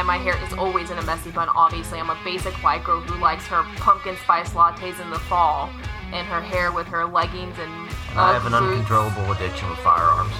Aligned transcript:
time, 0.00 0.06
my 0.06 0.16
hair 0.16 0.42
is 0.46 0.52
always 0.54 0.90
in 0.90 0.98
a 0.98 1.02
messy 1.02 1.30
bun. 1.30 1.48
Obviously, 1.50 1.98
I'm 1.98 2.08
a 2.10 2.18
basic 2.24 2.54
white 2.64 2.84
girl 2.84 3.00
who 3.00 3.20
likes 3.20 3.46
her 3.46 3.62
pumpkin 3.76 4.16
spice 4.22 4.50
lattes 4.50 5.00
in 5.00 5.10
the 5.10 5.18
fall 5.18 5.68
and 6.12 6.26
her 6.26 6.40
hair 6.40 6.72
with 6.72 6.86
her 6.86 7.04
leggings 7.04 7.58
and. 7.58 7.90
I 8.16 8.32
have 8.32 8.46
an 8.46 8.54
Ugg 8.54 8.62
boots. 8.62 8.90
uncontrollable 8.90 9.32
addiction 9.32 9.68
with 9.68 9.78
firearms. 9.80 10.32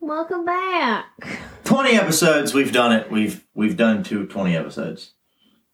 Welcome 0.00 0.44
back. 0.46 1.06
20 1.64 1.90
episodes, 1.96 2.54
we've 2.54 2.72
done 2.72 2.92
it. 2.92 3.10
We've 3.10 3.44
we've 3.54 3.76
done 3.76 4.02
two 4.02 4.26
20 4.26 4.56
episodes. 4.56 5.12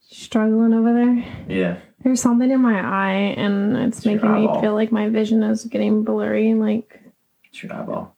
Struggling 0.00 0.74
over 0.74 0.92
there. 0.92 1.46
Yeah. 1.48 1.78
There's 2.02 2.22
something 2.22 2.50
in 2.50 2.60
my 2.60 2.80
eye, 2.80 3.34
and 3.36 3.76
it's 3.76 3.98
It's 3.98 4.06
making 4.06 4.32
me 4.32 4.48
feel 4.60 4.74
like 4.74 4.90
my 4.90 5.08
vision 5.08 5.42
is 5.42 5.64
getting 5.64 6.02
blurry. 6.02 6.54
Like 6.54 7.00
It's 7.44 7.62
your 7.62 7.72
eyeball. 7.72 8.16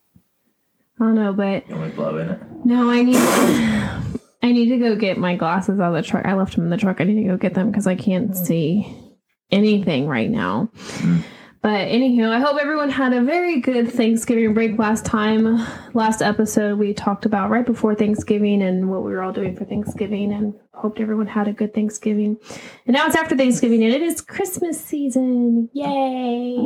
I 1.01 1.05
don't 1.05 1.15
know, 1.17 1.33
but 1.33 1.69
You 1.69 1.77
want 1.77 1.97
blow 1.97 2.17
in 2.19 2.29
it? 2.29 2.41
no, 2.65 2.91
I 2.91 3.03
need. 3.03 3.17
I 4.45 4.51
need 4.51 4.69
to 4.71 4.79
go 4.79 4.97
get 4.97 5.19
my 5.19 5.37
glasses 5.37 5.79
out 5.79 5.95
of 5.95 6.03
the 6.03 6.09
truck. 6.09 6.27
I 6.27 6.35
left 6.35 6.57
them 6.57 6.65
in 6.65 6.71
the 6.71 6.77
truck. 6.77 7.01
I 7.01 7.05
need 7.05 7.23
to 7.23 7.29
go 7.29 7.37
get 7.37 7.55
them 7.55 7.71
because 7.71 7.87
I 7.87 7.95
can't 7.95 8.29
hmm. 8.29 8.45
see 8.45 8.97
anything 9.51 10.07
right 10.07 10.31
now. 10.31 10.71
Hmm. 10.75 11.21
But 11.63 11.87
anywho, 11.87 12.29
I 12.29 12.41
hope 12.41 12.59
everyone 12.61 12.91
had 12.91 13.13
a 13.13 13.23
very 13.23 13.61
good 13.61 13.89
Thanksgiving 13.93 14.53
break 14.53 14.77
last 14.81 15.05
time. 15.05 15.65
Last 15.95 16.21
episode 16.21 16.77
we 16.77 16.93
talked 16.93 17.25
about 17.25 17.51
right 17.51 17.65
before 17.65 17.95
Thanksgiving 17.95 18.63
and 18.63 18.91
what 18.91 19.05
we 19.05 19.13
were 19.13 19.23
all 19.23 19.33
doing 19.33 19.55
for 19.55 19.65
Thanksgiving 19.65 20.33
and 20.33 20.55
hoped 20.75 20.99
everyone 20.99 21.29
had 21.29 21.47
a 21.47 21.53
good 21.53 21.73
Thanksgiving. 21.73 22.37
And 22.87 22.95
now 22.95 23.07
it's 23.07 23.15
after 23.15 23.37
Thanksgiving 23.37 23.85
and 23.85 23.95
it 23.95 24.03
is 24.03 24.21
Christmas 24.21 24.85
season. 24.85 25.71
Yay! 25.73 26.65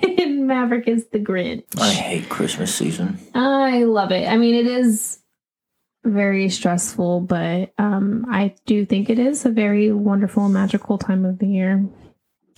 and 0.18 0.46
Maverick 0.46 0.88
is 0.88 1.08
the 1.08 1.18
Grinch. 1.18 1.64
I 1.78 1.90
hate 1.90 2.30
Christmas 2.30 2.74
season. 2.74 3.18
I 3.34 3.84
love 3.84 4.12
it. 4.12 4.26
I 4.26 4.38
mean, 4.38 4.54
it 4.54 4.66
is 4.66 5.18
very 6.04 6.48
stressful, 6.48 7.20
but 7.20 7.74
um, 7.76 8.24
I 8.30 8.54
do 8.64 8.86
think 8.86 9.10
it 9.10 9.18
is 9.18 9.44
a 9.44 9.50
very 9.50 9.92
wonderful, 9.92 10.48
magical 10.48 10.96
time 10.96 11.26
of 11.26 11.38
the 11.38 11.48
year. 11.48 11.86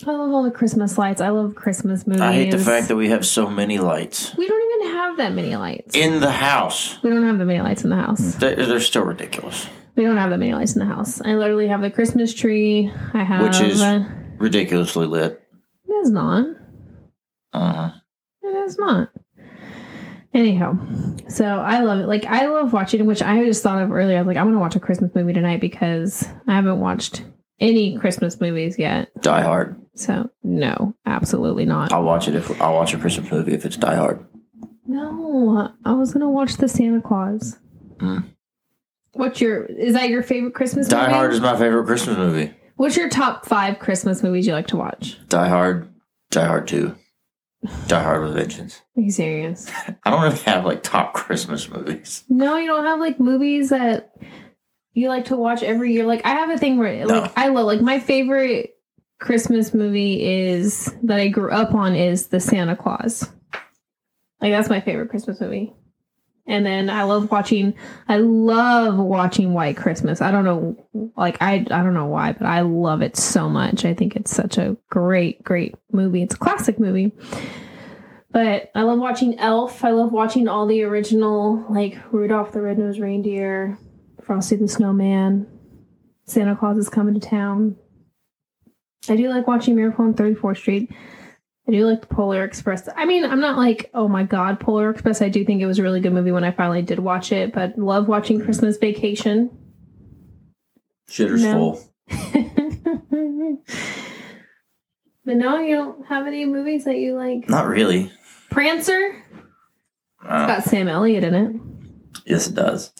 I 0.07 0.13
love 0.13 0.31
all 0.31 0.45
the 0.45 0.51
Christmas 0.51 0.97
lights. 0.97 1.21
I 1.21 1.31
love 1.31 1.55
Christmas 1.57 2.07
movies. 2.07 2.21
I 2.21 2.33
hate 2.33 2.51
the 2.53 2.59
fact 2.59 2.89
that 2.89 2.97
we 2.97 3.09
have 3.09 3.27
so 3.27 3.51
many 3.51 3.79
lights 3.79 4.33
we 4.37 4.47
don't 4.47 4.81
even 4.83 4.95
have 4.97 5.17
that 5.17 5.33
many 5.33 5.57
lights. 5.57 5.95
in 5.97 6.21
the 6.21 6.31
house. 6.31 7.03
we 7.03 7.11
don't 7.11 7.25
have 7.25 7.39
that 7.39 7.45
many 7.45 7.61
lights 7.61 7.83
in 7.83 7.91
the 7.91 7.97
house. 7.97 8.35
They're, 8.37 8.55
they're 8.55 8.81
still 8.81 9.03
ridiculous. 9.05 9.69
We 9.97 10.05
don't 10.05 10.17
have 10.17 10.31
that 10.31 10.39
many 10.39 10.55
lights 10.55 10.75
in 10.77 10.79
the 10.81 10.87
house. 10.95 11.21
I 11.21 11.35
literally 11.35 11.67
have 11.69 11.81
the 11.83 11.91
Christmas 11.91 12.33
tree. 12.33 12.93
I 13.15 13.25
have. 13.25 13.43
Which 13.43 13.61
is- 13.61 13.83
Ridiculously 14.39 15.07
lit. 15.07 15.43
it 15.89 15.93
is 15.93 16.11
not. 16.11 16.47
Uh 17.53 17.73
huh. 17.73 17.91
It 18.43 18.55
is 18.55 18.79
not. 18.79 19.11
Anyhow, 20.33 20.79
so 21.29 21.45
I 21.45 21.81
love 21.81 21.99
it. 22.01 22.07
Like 22.07 22.25
I 22.27 22.47
love 22.47 22.73
watching, 22.73 23.05
which 23.07 23.21
I 23.23 23.45
just 23.47 23.65
thought 23.65 23.83
of 23.83 23.91
earlier. 23.91 24.17
I 24.17 24.21
was 24.21 24.29
like, 24.29 24.37
I'm 24.37 24.47
gonna 24.47 24.61
watch 24.61 24.77
a 24.77 24.81
Christmas 24.81 25.13
movie 25.15 25.33
tonight 25.33 25.61
because 25.61 26.29
I 26.47 26.55
haven't 26.55 26.79
watched 26.79 27.25
any 27.61 27.99
Christmas 27.99 28.41
movies 28.41 28.79
yet. 28.79 29.11
Die 29.23 29.43
Hard. 29.43 29.81
So 29.95 30.31
no, 30.43 30.95
absolutely 31.07 31.65
not. 31.65 31.93
I'll 31.93 32.05
watch 32.05 32.29
it 32.29 32.35
if 32.35 32.61
I'll 32.61 32.75
watch 32.75 32.95
a 32.95 32.99
Christmas 32.99 33.31
movie 33.31 33.55
if 33.55 33.65
it's 33.65 33.77
Die 33.77 33.95
Hard. 33.97 34.25
No, 34.87 35.73
I 35.85 35.93
was 35.93 36.13
gonna 36.13 36.31
watch 36.31 36.57
the 36.57 36.69
Santa 36.69 37.01
Claus. 37.03 37.59
Mm. 37.99 38.25
What's 39.13 39.41
your? 39.41 39.65
Is 39.65 39.95
that 39.95 40.09
your 40.09 40.23
favorite 40.23 40.55
Christmas 40.55 40.87
movie? 40.87 40.97
Die 40.97 41.03
movie? 41.07 41.15
Hard 41.15 41.33
is 41.33 41.41
my 41.41 41.57
favorite 41.59 41.87
Christmas 41.87 42.17
movie. 42.17 42.55
What's 42.77 42.97
your 42.97 43.09
top 43.09 43.45
five 43.45 43.81
Christmas 43.81 44.23
movies 44.23 44.47
you 44.47 44.53
like 44.53 44.69
to 44.69 44.77
watch? 44.77 45.19
Die 45.29 45.49
Hard, 45.49 45.93
Die 46.31 46.47
Hard 46.47 46.69
Two, 46.69 46.95
Die 47.89 48.03
Hard 48.03 48.23
with 48.23 48.35
Vengeance. 48.35 48.83
Are 48.97 49.03
you 49.03 49.11
serious? 49.11 49.69
I 50.05 50.11
don't 50.11 50.23
really 50.23 50.37
have 50.43 50.65
like 50.65 50.85
top 50.85 51.13
Christmas 51.13 51.69
movies. 51.69 52.23
No, 52.29 52.57
you 52.57 52.67
don't 52.69 52.85
have 52.85 53.01
like 53.01 53.19
movies 53.19 53.71
that 53.71 54.13
you 54.99 55.09
like 55.09 55.27
to 55.27 55.37
watch 55.37 55.63
every 55.63 55.93
year. 55.93 56.05
Like 56.05 56.27
I 56.27 56.31
have 56.31 56.51
a 56.51 56.59
thing 56.59 56.77
where 56.77 57.07
like 57.07 57.25
No. 57.25 57.33
I 57.37 57.49
love 57.49 57.67
like 57.67 57.81
my 57.81 58.01
favorite 58.01 58.77
Christmas 59.21 59.73
movie 59.73 60.25
is 60.25 60.93
that 61.05 61.21
I 61.21 61.29
grew 61.29 61.51
up 61.51 61.73
on 61.75 61.95
is 61.95 62.29
the 62.29 62.41
Santa 62.41 62.75
Claus. 62.77 63.29
Like 64.41 64.53
that's 64.53 64.69
my 64.69 64.81
favorite 64.81 65.11
Christmas 65.11 65.41
movie. 65.41 65.73
And 66.47 66.65
then 66.65 66.91
I 66.91 67.05
love 67.05 67.31
watching 67.31 67.75
I 68.09 68.17
love 68.19 68.97
watching 68.97 69.53
White 69.53 69.77
Christmas. 69.77 70.21
I 70.21 70.33
don't 70.33 70.45
know 70.45 71.13
like 71.17 71.41
I 71.41 71.55
I 71.55 71.83
don't 71.83 71.95
know 71.95 72.07
why, 72.07 72.33
but 72.33 72.47
I 72.47 72.63
love 72.63 73.01
it 73.01 73.17
so 73.17 73.49
much. 73.49 73.85
I 73.85 73.95
think 73.95 74.17
it's 74.17 74.35
such 74.35 74.59
a 74.59 74.77
great 74.91 75.45
great 75.45 75.77
movie. 75.93 76.23
It's 76.23 76.35
a 76.35 76.39
classic 76.39 76.81
movie. 76.81 77.13
But 78.31 78.71
I 78.75 78.83
love 78.83 78.99
watching 78.99 79.39
Elf. 79.39 79.85
I 79.85 79.91
love 79.91 80.13
watching 80.13 80.49
all 80.49 80.67
the 80.67 80.83
original, 80.83 81.65
like 81.71 81.97
Rudolph 82.13 82.53
the 82.53 82.61
Red-Nosed 82.61 83.01
Reindeer, 83.01 83.79
Frosty 84.29 84.57
the 84.57 84.69
Snowman, 84.69 85.47
Santa 86.27 86.55
Claus 86.55 86.77
is 86.77 86.91
coming 86.91 87.19
to 87.19 87.21
town. 87.29 87.77
I 89.09 89.17
do 89.17 89.31
like 89.31 89.47
watching 89.47 89.75
Miracle 89.75 90.05
on 90.05 90.13
34th 90.13 90.59
Street. 90.59 90.91
I 91.67 91.71
do 91.73 91.87
like 91.87 92.03
the 92.03 92.09
Polar 92.15 92.45
Express. 92.45 92.87
I 92.95 93.07
mean, 93.07 93.25
I'm 93.25 93.41
not 93.41 93.57
like, 93.57 93.91
oh 93.95 94.07
my 94.07 94.25
god, 94.25 94.61
Polar 94.61 94.91
Express. 94.91 95.23
I 95.23 95.31
do 95.31 95.47
think 95.47 95.63
it 95.63 95.67
was 95.67 95.79
a 95.79 95.83
really 95.83 96.01
good 96.01 96.13
movie 96.13 96.31
when 96.31 96.45
I 96.45 96.51
finally 96.51 96.83
did 96.83 96.99
watch 96.99 97.33
it, 97.33 97.55
but 97.55 97.79
love 97.79 98.07
watching 98.07 98.39
Christmas 98.45 98.77
Vacation. 98.77 99.49
Shitter's 101.09 101.43
No. 101.43 101.73
full. 101.73 101.85
but 105.25 105.37
no, 105.37 105.59
you 105.59 105.75
don't 105.75 106.07
have 106.07 106.27
any 106.27 106.45
movies 106.45 106.85
that 106.85 106.97
you 106.99 107.15
like. 107.15 107.49
Not 107.49 107.67
really. 107.67 108.13
Prancer? 108.51 109.25
Uh, 110.23 110.47
Got 110.47 110.65
Sam 110.65 110.87
Elliott 110.89 111.25
in 111.25 111.35
it. 111.35 112.21
yes, 112.27 112.47
it 112.49 112.55
does. 112.55 112.93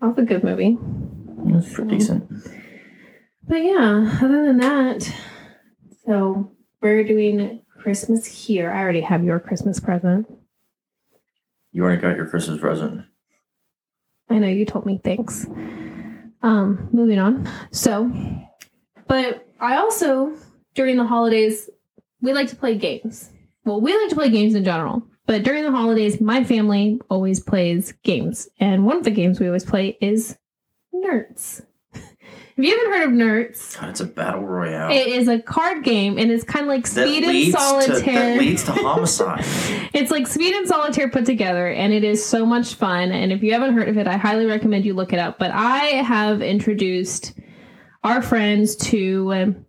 That's 0.00 0.18
a 0.18 0.22
good 0.22 0.44
movie. 0.44 0.78
It's 1.46 1.72
pretty 1.72 1.98
decent. 1.98 2.30
But 3.46 3.62
yeah, 3.62 4.18
other 4.22 4.46
than 4.46 4.58
that, 4.58 5.12
so 6.06 6.52
we're 6.80 7.04
doing 7.04 7.62
Christmas 7.78 8.26
here. 8.26 8.70
I 8.70 8.80
already 8.80 9.00
have 9.00 9.24
your 9.24 9.40
Christmas 9.40 9.80
present. 9.80 10.26
You 11.72 11.84
already 11.84 12.00
got 12.00 12.16
your 12.16 12.26
Christmas 12.26 12.60
present. 12.60 13.04
I 14.28 14.38
know 14.38 14.48
you 14.48 14.64
told 14.64 14.86
me 14.86 15.00
thanks. 15.02 15.46
Um, 16.42 16.88
moving 16.92 17.18
on. 17.18 17.48
So, 17.70 18.10
but 19.06 19.46
I 19.60 19.76
also 19.76 20.36
during 20.74 20.96
the 20.96 21.04
holidays 21.04 21.68
we 22.20 22.32
like 22.32 22.48
to 22.48 22.56
play 22.56 22.76
games. 22.76 23.30
Well, 23.64 23.80
we 23.80 23.96
like 23.96 24.08
to 24.10 24.14
play 24.14 24.30
games 24.30 24.54
in 24.54 24.64
general, 24.64 25.02
but 25.26 25.42
during 25.42 25.64
the 25.64 25.70
holidays, 25.70 26.20
my 26.20 26.44
family 26.44 27.00
always 27.08 27.40
plays 27.40 27.92
games, 28.02 28.48
and 28.58 28.84
one 28.84 28.96
of 28.96 29.04
the 29.04 29.10
games 29.10 29.40
we 29.40 29.46
always 29.46 29.64
play 29.64 29.96
is 30.00 30.36
Nerds. 30.94 31.64
If 32.56 32.66
you 32.66 32.76
haven't 32.76 32.92
heard 32.92 33.08
of 33.08 33.14
Nerds, 33.14 33.80
God, 33.80 33.88
it's 33.88 34.00
a 34.00 34.04
battle 34.04 34.42
royale. 34.42 34.90
It 34.90 35.06
is 35.06 35.28
a 35.28 35.40
card 35.40 35.82
game, 35.82 36.18
and 36.18 36.30
it's 36.30 36.44
kind 36.44 36.64
of 36.64 36.68
like 36.68 36.82
that 36.90 37.08
Speed 37.08 37.24
and 37.24 37.52
Solitaire. 37.54 38.00
To, 38.00 38.10
that 38.10 38.38
leads 38.38 38.64
to 38.64 38.72
homicide. 38.72 39.44
it's 39.94 40.10
like 40.10 40.26
Speed 40.26 40.54
and 40.54 40.68
Solitaire 40.68 41.08
put 41.08 41.24
together, 41.24 41.68
and 41.68 41.94
it 41.94 42.04
is 42.04 42.22
so 42.22 42.44
much 42.44 42.74
fun. 42.74 43.12
And 43.12 43.32
if 43.32 43.42
you 43.42 43.54
haven't 43.54 43.72
heard 43.72 43.88
of 43.88 43.96
it, 43.96 44.06
I 44.06 44.18
highly 44.18 44.44
recommend 44.44 44.84
you 44.84 44.92
look 44.92 45.14
it 45.14 45.18
up. 45.18 45.38
But 45.38 45.52
I 45.52 45.84
have 46.02 46.42
introduced 46.42 47.32
our 48.04 48.20
friends 48.20 48.76
to 48.76 49.32
um, 49.32 49.66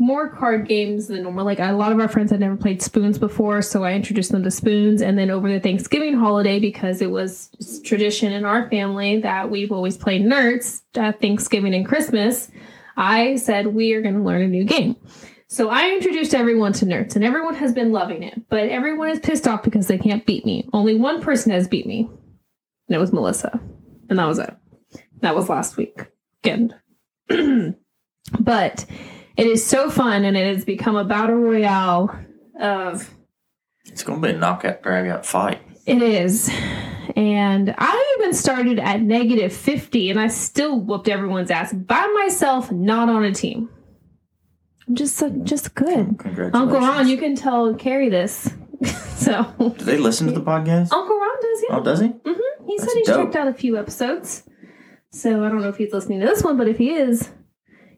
more 0.00 0.30
card 0.30 0.66
games 0.66 1.08
than 1.08 1.22
normal. 1.22 1.44
Like 1.44 1.60
a 1.60 1.72
lot 1.72 1.92
of 1.92 2.00
our 2.00 2.08
friends 2.08 2.30
had 2.30 2.40
never 2.40 2.56
played 2.56 2.82
Spoons 2.82 3.18
before, 3.18 3.60
so 3.60 3.84
I 3.84 3.92
introduced 3.92 4.32
them 4.32 4.42
to 4.42 4.50
Spoons. 4.50 5.02
And 5.02 5.18
then 5.18 5.30
over 5.30 5.52
the 5.52 5.60
Thanksgiving 5.60 6.14
holiday, 6.14 6.58
because 6.58 7.02
it 7.02 7.10
was 7.10 7.50
tradition 7.84 8.32
in 8.32 8.46
our 8.46 8.68
family 8.70 9.20
that 9.20 9.50
we've 9.50 9.70
always 9.70 9.98
played 9.98 10.22
Nerds 10.22 10.80
at 10.96 11.20
Thanksgiving 11.20 11.74
and 11.74 11.86
Christmas, 11.86 12.50
I 12.96 13.36
said 13.36 13.68
we 13.68 13.92
are 13.92 14.00
going 14.00 14.16
to 14.16 14.22
learn 14.22 14.42
a 14.42 14.48
new 14.48 14.64
game. 14.64 14.96
So 15.48 15.68
I 15.68 15.90
introduced 15.90 16.34
everyone 16.34 16.72
to 16.74 16.86
Nerds, 16.86 17.14
and 17.14 17.24
everyone 17.24 17.54
has 17.56 17.74
been 17.74 17.92
loving 17.92 18.22
it. 18.22 18.48
But 18.48 18.70
everyone 18.70 19.10
is 19.10 19.20
pissed 19.20 19.46
off 19.46 19.62
because 19.62 19.86
they 19.86 19.98
can't 19.98 20.24
beat 20.24 20.46
me. 20.46 20.66
Only 20.72 20.96
one 20.96 21.20
person 21.20 21.52
has 21.52 21.68
beat 21.68 21.86
me, 21.86 22.08
and 22.88 22.96
it 22.96 22.98
was 22.98 23.12
Melissa, 23.12 23.60
and 24.08 24.18
that 24.18 24.26
was 24.26 24.38
it. 24.38 24.56
That 25.20 25.36
was 25.36 25.50
last 25.50 25.76
week. 25.76 26.06
Again. 26.42 26.74
but 28.40 28.86
it 29.40 29.46
is 29.46 29.64
so 29.64 29.90
fun, 29.90 30.24
and 30.24 30.36
it 30.36 30.54
has 30.54 30.64
become 30.64 30.96
a 30.96 31.04
battle 31.04 31.36
royale 31.36 32.16
of 32.60 33.08
it's 33.86 34.02
going 34.04 34.20
to 34.20 34.28
be 34.28 34.34
a 34.34 34.38
knockout, 34.38 34.82
drag 34.82 35.08
out 35.08 35.24
fight. 35.26 35.60
it 35.86 36.02
is. 36.02 36.50
And 37.16 37.74
I 37.76 38.16
even 38.18 38.34
started 38.34 38.78
at 38.78 39.00
negative 39.00 39.52
50 39.52 40.10
and 40.10 40.20
I 40.20 40.28
still 40.28 40.78
whooped 40.78 41.08
everyone's 41.08 41.50
ass 41.50 41.72
by 41.72 42.06
myself, 42.22 42.70
not 42.70 43.08
on 43.08 43.24
a 43.24 43.32
team. 43.32 43.68
I'm 44.86 44.94
just 44.94 45.16
so, 45.16 45.28
just 45.30 45.74
good. 45.74 46.18
Congratulations. 46.18 46.54
Uncle 46.54 46.78
Ron, 46.78 47.08
you 47.08 47.16
can 47.16 47.34
tell 47.34 47.74
Carrie 47.74 48.10
this. 48.10 48.48
so 49.16 49.42
Do 49.58 49.84
they 49.84 49.98
listen 49.98 50.28
to 50.28 50.32
the 50.32 50.40
podcast? 50.40 50.92
Uncle 50.92 51.18
Ron 51.18 51.36
does, 51.42 51.64
yeah. 51.68 51.76
Oh, 51.76 51.82
does 51.82 52.00
he? 52.00 52.08
Mm-hmm. 52.08 52.66
He 52.66 52.78
said 52.78 52.86
That's 52.86 52.94
he's 52.94 53.06
dope. 53.08 53.24
checked 53.26 53.36
out 53.36 53.48
a 53.48 53.54
few 53.54 53.76
episodes. 53.76 54.44
So 55.10 55.44
I 55.44 55.48
don't 55.48 55.60
know 55.62 55.68
if 55.68 55.76
he's 55.76 55.92
listening 55.92 56.20
to 56.20 56.26
this 56.26 56.44
one, 56.44 56.56
but 56.56 56.68
if 56.68 56.78
he 56.78 56.90
is, 56.90 57.28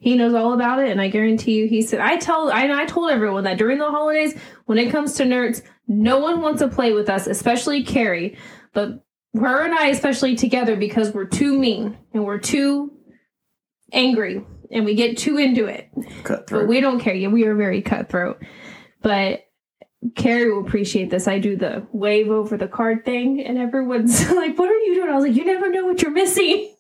He 0.02 0.16
knows 0.16 0.34
all 0.34 0.52
about 0.52 0.80
it, 0.80 0.90
and 0.90 1.00
I 1.00 1.06
guarantee 1.06 1.52
you, 1.52 1.68
he 1.68 1.80
said, 1.80 2.00
I 2.00 2.16
tell, 2.16 2.50
I, 2.50 2.68
I 2.72 2.86
told 2.86 3.12
everyone 3.12 3.44
that 3.44 3.56
during 3.56 3.78
the 3.78 3.88
holidays, 3.88 4.36
when 4.66 4.76
it 4.76 4.90
comes 4.90 5.14
to 5.14 5.22
nerds, 5.22 5.62
no 5.86 6.18
one 6.18 6.40
wants 6.40 6.60
to 6.60 6.66
play 6.66 6.92
with 6.92 7.08
us, 7.08 7.28
especially 7.28 7.84
Carrie. 7.84 8.36
But 8.72 9.04
her 9.32 9.64
and 9.64 9.72
I, 9.72 9.86
especially 9.90 10.34
together, 10.34 10.74
because 10.74 11.12
we're 11.12 11.26
too 11.26 11.56
mean 11.56 11.96
and 12.12 12.24
we're 12.24 12.40
too 12.40 12.92
angry 13.92 14.44
and 14.72 14.84
we 14.84 14.96
get 14.96 15.18
too 15.18 15.38
into 15.38 15.66
it. 15.66 15.88
Cutthroat. 16.24 16.62
But 16.62 16.66
we 16.66 16.80
don't 16.80 16.98
care. 16.98 17.14
Yeah, 17.14 17.28
we 17.28 17.46
are 17.46 17.54
very 17.54 17.80
cutthroat. 17.80 18.42
But 19.02 19.44
Carrie 20.16 20.52
will 20.52 20.66
appreciate 20.66 21.10
this. 21.10 21.28
I 21.28 21.38
do 21.38 21.56
the 21.56 21.86
wave 21.92 22.28
over 22.28 22.56
the 22.56 22.66
card 22.66 23.04
thing, 23.04 23.40
and 23.40 23.56
everyone's 23.56 24.28
like, 24.32 24.58
"What 24.58 24.68
are 24.68 24.78
you 24.78 24.96
doing?" 24.96 25.10
I 25.10 25.14
was 25.14 25.26
like, 25.26 25.36
"You 25.36 25.44
never 25.44 25.70
know 25.70 25.86
what 25.86 26.02
you're 26.02 26.10
missing." 26.10 26.71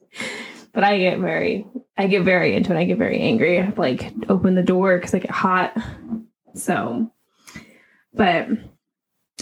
But 0.72 0.84
I 0.84 0.98
get 0.98 1.18
very, 1.18 1.66
I 1.98 2.06
get 2.06 2.24
very 2.24 2.54
into 2.54 2.74
it. 2.74 2.78
I 2.78 2.84
get 2.84 2.98
very 2.98 3.20
angry. 3.20 3.58
I 3.58 3.62
have 3.62 3.78
like 3.78 4.12
open 4.28 4.54
the 4.54 4.62
door 4.62 4.96
because 4.96 5.14
I 5.14 5.18
get 5.18 5.30
hot. 5.30 5.76
So, 6.54 7.10
but 8.14 8.48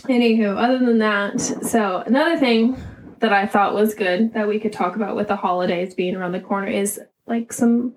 anywho, 0.04 0.56
other 0.56 0.78
than 0.78 0.98
that, 0.98 1.40
so 1.40 1.98
another 1.98 2.36
thing 2.38 2.80
that 3.20 3.32
I 3.32 3.46
thought 3.46 3.74
was 3.74 3.94
good 3.94 4.34
that 4.34 4.48
we 4.48 4.58
could 4.58 4.72
talk 4.72 4.96
about 4.96 5.14
with 5.14 5.28
the 5.28 5.36
holidays 5.36 5.94
being 5.94 6.16
around 6.16 6.32
the 6.32 6.40
corner 6.40 6.68
is 6.68 7.00
like 7.26 7.52
some 7.52 7.94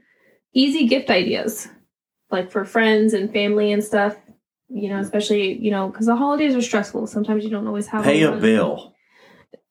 easy 0.54 0.88
gift 0.88 1.10
ideas, 1.10 1.68
like 2.30 2.52
for 2.52 2.66
friends 2.66 3.14
and 3.14 3.32
family 3.32 3.72
and 3.72 3.84
stuff. 3.84 4.16
You 4.70 4.90
know, 4.90 5.00
especially 5.00 5.58
you 5.60 5.72
know 5.72 5.90
because 5.90 6.06
the 6.08 6.16
holidays 6.16 6.56
are 6.56 6.62
stressful. 6.62 7.08
Sometimes 7.08 7.44
you 7.44 7.50
don't 7.50 7.68
always 7.68 7.88
have 7.88 8.04
Pay 8.04 8.22
a 8.24 8.32
bill. 8.32 8.93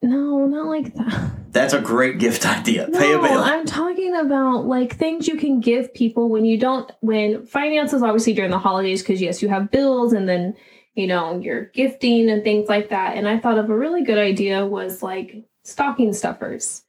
No, 0.02 0.46
not 0.46 0.66
like 0.66 0.94
that. 0.94 1.30
That's 1.52 1.74
a 1.74 1.80
great 1.80 2.18
gift 2.18 2.44
idea. 2.46 2.88
Pay 2.92 3.12
a 3.12 3.16
No, 3.16 3.22
bill. 3.22 3.38
I'm 3.38 3.64
talking 3.66 4.16
about 4.16 4.66
like 4.66 4.96
things 4.96 5.28
you 5.28 5.36
can 5.36 5.60
give 5.60 5.94
people 5.94 6.28
when 6.28 6.44
you 6.44 6.58
don't 6.58 6.90
when 7.00 7.46
finances 7.46 8.02
obviously 8.02 8.32
during 8.32 8.50
the 8.50 8.58
holidays 8.58 9.02
because 9.02 9.20
yes 9.20 9.42
you 9.42 9.48
have 9.48 9.70
bills 9.70 10.12
and 10.12 10.28
then 10.28 10.54
you 10.94 11.06
know 11.06 11.38
you're 11.38 11.66
gifting 11.66 12.30
and 12.30 12.42
things 12.42 12.68
like 12.68 12.88
that 12.88 13.16
and 13.16 13.28
I 13.28 13.38
thought 13.38 13.58
of 13.58 13.70
a 13.70 13.76
really 13.76 14.02
good 14.02 14.18
idea 14.18 14.66
was 14.66 15.02
like 15.02 15.44
stocking 15.62 16.12
stuffers 16.12 16.82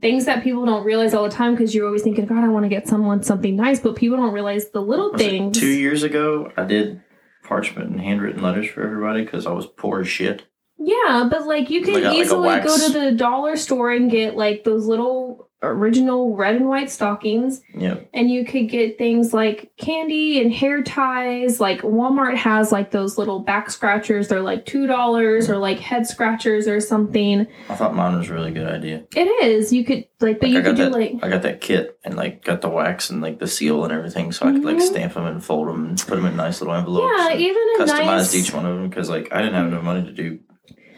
things 0.00 0.26
that 0.26 0.44
people 0.44 0.66
don't 0.66 0.84
realize 0.84 1.14
all 1.14 1.24
the 1.24 1.30
time 1.30 1.54
because 1.54 1.74
you're 1.74 1.86
always 1.86 2.02
thinking 2.02 2.26
God 2.26 2.44
I 2.44 2.48
want 2.48 2.64
to 2.64 2.68
get 2.68 2.86
someone 2.86 3.22
something 3.22 3.56
nice 3.56 3.80
but 3.80 3.96
people 3.96 4.18
don't 4.18 4.32
realize 4.32 4.70
the 4.70 4.82
little 4.82 5.16
things 5.16 5.58
two 5.58 5.66
years 5.66 6.02
ago, 6.02 6.52
I 6.56 6.64
did 6.64 7.02
parchment 7.42 7.90
and 7.90 8.00
handwritten 8.00 8.42
letters 8.42 8.68
for 8.68 8.82
everybody 8.82 9.24
because 9.24 9.46
I 9.46 9.52
was 9.52 9.66
poor 9.66 10.00
as 10.00 10.08
shit. 10.08 10.44
Yeah, 10.84 11.28
but 11.30 11.46
like 11.46 11.70
you 11.70 11.82
can 11.82 11.94
Like 11.94 12.04
a- 12.04 12.12
easily 12.18 12.46
wax- 12.48 12.66
go 12.66 12.86
to 12.92 12.98
the 12.98 13.12
dollar 13.12 13.56
store 13.56 13.90
and 13.92 14.10
get 14.10 14.36
like 14.36 14.64
those 14.64 14.86
little 14.86 15.48
original 15.64 16.34
red 16.34 16.56
and 16.56 16.68
white 16.68 16.90
stockings 16.90 17.62
Yep. 17.78 18.08
and 18.12 18.28
you 18.28 18.44
could 18.44 18.68
get 18.68 18.98
things 18.98 19.32
like 19.32 19.70
candy 19.76 20.40
and 20.42 20.52
hair 20.52 20.82
ties. 20.82 21.60
Like 21.60 21.82
Walmart 21.82 22.36
has 22.36 22.72
like 22.72 22.90
those 22.90 23.16
little 23.16 23.38
back 23.38 23.70
scratchers. 23.70 24.26
They're 24.26 24.40
like 24.42 24.66
two 24.66 24.88
dollars 24.88 25.48
or 25.48 25.58
like 25.58 25.78
head 25.78 26.04
scratchers 26.08 26.66
or 26.66 26.80
something. 26.80 27.46
I 27.68 27.74
thought 27.76 27.94
mine 27.94 28.18
was 28.18 28.28
a 28.28 28.34
really 28.34 28.50
good 28.50 28.66
idea. 28.66 29.04
It 29.14 29.28
is. 29.44 29.72
You 29.72 29.84
could 29.84 30.06
like, 30.20 30.40
but 30.40 30.48
Like, 30.48 30.52
you 30.52 30.62
could 30.62 30.74
do 30.76 30.84
that. 30.84 30.92
like 30.92 31.14
I 31.22 31.28
got 31.28 31.42
that 31.42 31.60
kit 31.60 31.96
and 32.04 32.16
like 32.16 32.42
got 32.44 32.60
the 32.60 32.68
wax 32.68 33.10
and 33.10 33.22
like 33.22 33.38
the 33.38 33.46
seal 33.46 33.84
and 33.84 33.92
everything, 33.92 34.32
so 34.32 34.48
I 34.48 34.52
could 34.52 34.64
like 34.64 34.78
Mhm. 34.78 34.82
stamp 34.82 35.14
them 35.14 35.26
and 35.26 35.44
fold 35.44 35.68
them 35.68 35.84
and 35.86 35.96
put 35.98 36.16
them 36.16 36.26
in 36.26 36.34
nice 36.36 36.60
little 36.60 36.74
envelopes. 36.74 37.14
yeah, 37.18 37.36
even 37.36 37.62
customized 37.78 38.04
nice 38.06 38.34
each 38.34 38.52
one 38.52 38.66
of 38.66 38.74
them 38.74 38.88
because 38.88 39.08
like 39.08 39.28
I 39.32 39.38
didn't 39.42 39.54
have 39.54 39.66
enough 39.68 39.84
money 39.84 40.02
to 40.04 40.12
do 40.12 40.40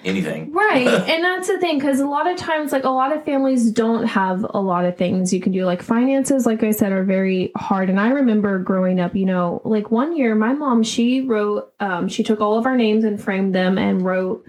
anything. 0.04 0.52
Right. 0.52 0.86
and 1.08 1.24
that's 1.24 1.48
the 1.48 1.58
thing 1.58 1.78
because 1.78 2.00
a 2.00 2.06
lot 2.06 2.30
of 2.30 2.36
times, 2.36 2.72
like 2.72 2.84
a 2.84 2.90
lot 2.90 3.16
of 3.16 3.24
families 3.24 3.70
don't 3.70 4.04
have 4.04 4.44
a 4.50 4.60
lot 4.60 4.84
of 4.84 4.96
things 4.96 5.32
you 5.32 5.40
can 5.40 5.52
do. 5.52 5.64
Like 5.64 5.82
finances, 5.82 6.46
like 6.46 6.62
I 6.62 6.70
said, 6.70 6.92
are 6.92 7.04
very 7.04 7.52
hard. 7.56 7.90
And 7.90 8.00
I 8.00 8.08
remember 8.08 8.58
growing 8.58 9.00
up, 9.00 9.14
you 9.14 9.26
know, 9.26 9.60
like 9.64 9.90
one 9.90 10.16
year, 10.16 10.34
my 10.34 10.52
mom, 10.52 10.82
she 10.82 11.22
wrote, 11.22 11.72
um, 11.80 12.08
she 12.08 12.22
took 12.22 12.40
all 12.40 12.58
of 12.58 12.66
our 12.66 12.76
names 12.76 13.04
and 13.04 13.20
framed 13.20 13.54
them 13.54 13.78
and 13.78 14.02
wrote, 14.04 14.44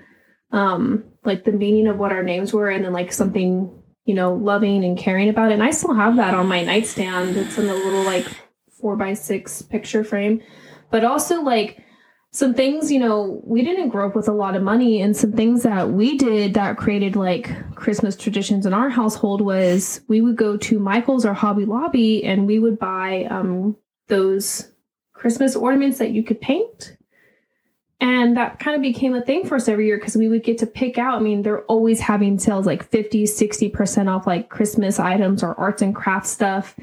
um, 0.52 1.04
like 1.24 1.44
the 1.44 1.52
meaning 1.52 1.88
of 1.88 1.98
what 1.98 2.12
our 2.12 2.24
names 2.24 2.54
were 2.54 2.70
and 2.70 2.86
then 2.86 2.94
like 2.94 3.12
something, 3.12 3.72
you 4.06 4.14
know, 4.14 4.34
loving 4.34 4.84
and 4.84 4.98
caring 4.98 5.30
about 5.30 5.52
it. 5.52 5.56
And 5.56 5.64
I 5.64 5.72
still 5.72 5.94
have 5.94 6.18
that 6.18 6.34
on 6.34 6.48
my 6.48 6.64
nightstand. 6.64 7.36
It's 7.36 7.58
in 7.58 7.68
a 7.68 7.74
little 7.74 8.04
like 8.04 8.28
four 8.80 8.96
by 8.96 9.14
six 9.14 9.62
picture 9.62 10.04
frame. 10.04 10.42
But 10.92 11.04
also 11.04 11.42
like 11.42 11.84
some 12.36 12.54
things, 12.54 12.92
you 12.92 13.00
know, 13.00 13.40
we 13.46 13.64
didn't 13.64 13.88
grow 13.88 14.08
up 14.08 14.16
with 14.16 14.28
a 14.28 14.34
lot 14.34 14.58
of 14.58 14.62
money, 14.62 15.02
and 15.02 15.16
some 15.16 15.32
things 15.32 15.64
that 15.64 15.92
we 15.92 16.18
did 16.18 16.56
that 16.56 16.76
created 16.76 17.16
like 17.16 17.76
Christmas 17.76 18.18
traditions 18.18 18.66
in 18.66 18.74
our 18.74 18.90
household 18.90 19.40
was 19.40 20.02
we 20.10 20.20
would 20.20 20.36
go 20.36 20.58
to 20.58 20.78
Michael's 20.78 21.26
or 21.26 21.34
Hobby 21.34 21.64
Lobby 21.64 22.26
and 22.26 22.46
we 22.46 22.60
would 22.60 22.78
buy 22.78 23.24
um, 23.30 23.78
those 24.08 24.70
Christmas 25.14 25.56
ornaments 25.56 25.98
that 26.00 26.12
you 26.12 26.24
could 26.24 26.42
paint. 26.42 26.98
And 28.02 28.36
that 28.36 28.60
kind 28.60 28.76
of 28.76 28.82
became 28.82 29.16
a 29.16 29.22
thing 29.22 29.46
for 29.46 29.56
us 29.56 29.70
every 29.70 29.86
year 29.86 29.98
because 29.98 30.18
we 30.18 30.28
would 30.28 30.44
get 30.44 30.58
to 30.58 30.68
pick 30.68 30.98
out. 30.98 31.18
I 31.18 31.22
mean, 31.22 31.42
they're 31.42 31.64
always 31.64 32.02
having 32.02 32.38
sales 32.38 32.66
like 32.66 32.84
50, 32.84 33.24
60% 33.24 34.14
off 34.14 34.28
like 34.28 34.50
Christmas 34.50 35.00
items 35.00 35.42
or 35.42 35.58
arts 35.58 35.82
and 35.82 35.96
crafts 35.96 36.32
stuff 36.32 36.76